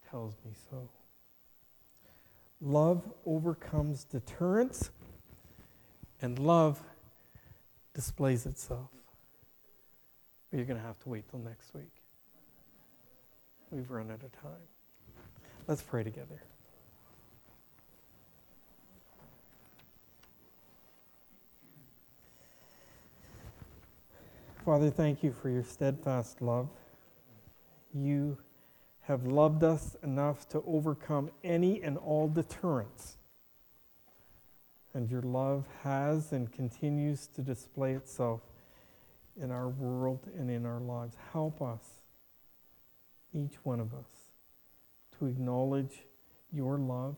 tells 0.09 0.33
me 0.45 0.51
so. 0.69 0.89
Love 2.61 3.03
overcomes 3.25 4.03
deterrence 4.03 4.91
and 6.25 6.39
love 6.39 6.81
displays 7.93 8.47
itself. 8.47 8.89
But 10.49 10.57
you're 10.57 10.65
going 10.65 10.79
to 10.79 10.85
have 10.85 10.99
to 11.01 11.09
wait 11.09 11.29
till 11.29 11.39
next 11.39 11.73
week. 11.75 12.01
We've 13.69 13.89
run 13.89 14.09
out 14.09 14.23
of 14.23 14.31
time. 14.41 14.67
Let's 15.67 15.83
pray 15.83 16.03
together. 16.03 16.41
Father, 24.65 24.89
thank 24.89 25.21
you 25.21 25.31
for 25.31 25.49
your 25.49 25.63
steadfast 25.63 26.41
love. 26.41 26.69
You 27.93 28.39
have 29.01 29.27
loved 29.27 29.63
us 29.63 29.95
enough 30.01 30.49
to 30.49 30.63
overcome 30.65 31.29
any 31.43 31.83
and 31.83 31.99
all 31.99 32.27
deterrence 32.27 33.17
and 34.95 35.11
your 35.11 35.21
love 35.21 35.65
has 35.83 36.31
and 36.31 36.51
continues 36.53 37.27
to 37.27 37.41
display 37.41 37.93
itself 37.93 38.39
in 39.39 39.51
our 39.51 39.67
world 39.67 40.21
and 40.39 40.49
in 40.49 40.65
our 40.65 40.79
lives. 40.79 41.17
Help 41.33 41.61
us, 41.61 41.83
each 43.33 43.55
one 43.63 43.81
of 43.81 43.93
us, 43.93 44.31
to 45.19 45.25
acknowledge 45.25 46.05
your 46.49 46.77
love, 46.77 47.17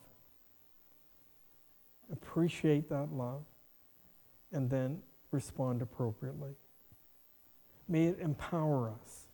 appreciate 2.11 2.89
that 2.89 3.11
love, 3.13 3.43
and 4.51 4.71
then 4.71 4.99
respond 5.31 5.83
appropriately. 5.83 6.55
May 7.87 8.07
it 8.07 8.17
empower 8.19 8.89
us 8.89 9.27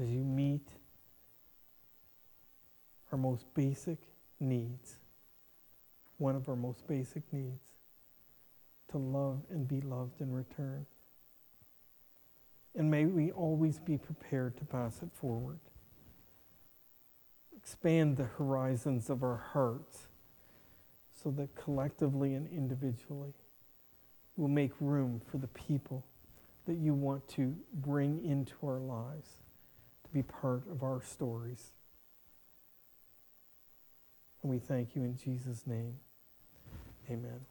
as 0.00 0.08
you 0.08 0.22
meet 0.22 0.68
our 3.10 3.18
most 3.18 3.46
basic 3.52 3.98
needs 4.38 4.98
one 6.18 6.36
of 6.36 6.48
our 6.48 6.56
most 6.56 6.86
basic 6.86 7.22
needs 7.32 7.62
to 8.90 8.98
love 8.98 9.42
and 9.50 9.66
be 9.66 9.80
loved 9.80 10.20
in 10.20 10.32
return. 10.32 10.86
And 12.74 12.90
may 12.90 13.06
we 13.06 13.30
always 13.30 13.78
be 13.78 13.96
prepared 13.96 14.56
to 14.58 14.64
pass 14.64 15.02
it 15.02 15.08
forward. 15.14 15.58
Expand 17.56 18.16
the 18.16 18.24
horizons 18.24 19.10
of 19.10 19.22
our 19.22 19.42
hearts 19.52 20.08
so 21.10 21.30
that 21.32 21.54
collectively 21.54 22.34
and 22.34 22.46
individually 22.48 23.32
we'll 24.36 24.48
make 24.48 24.72
room 24.80 25.20
for 25.30 25.38
the 25.38 25.48
people 25.48 26.04
that 26.66 26.76
you 26.76 26.94
want 26.94 27.26
to 27.28 27.56
bring 27.72 28.24
into 28.24 28.54
our 28.64 28.78
lives 28.78 29.38
to 30.04 30.10
be 30.10 30.22
part 30.22 30.62
of 30.70 30.82
our 30.82 31.00
stories. 31.02 31.72
And 34.42 34.50
we 34.50 34.58
thank 34.58 34.94
you 34.94 35.02
in 35.02 35.16
Jesus' 35.16 35.66
name. 35.66 35.96
Amen. 37.10 37.46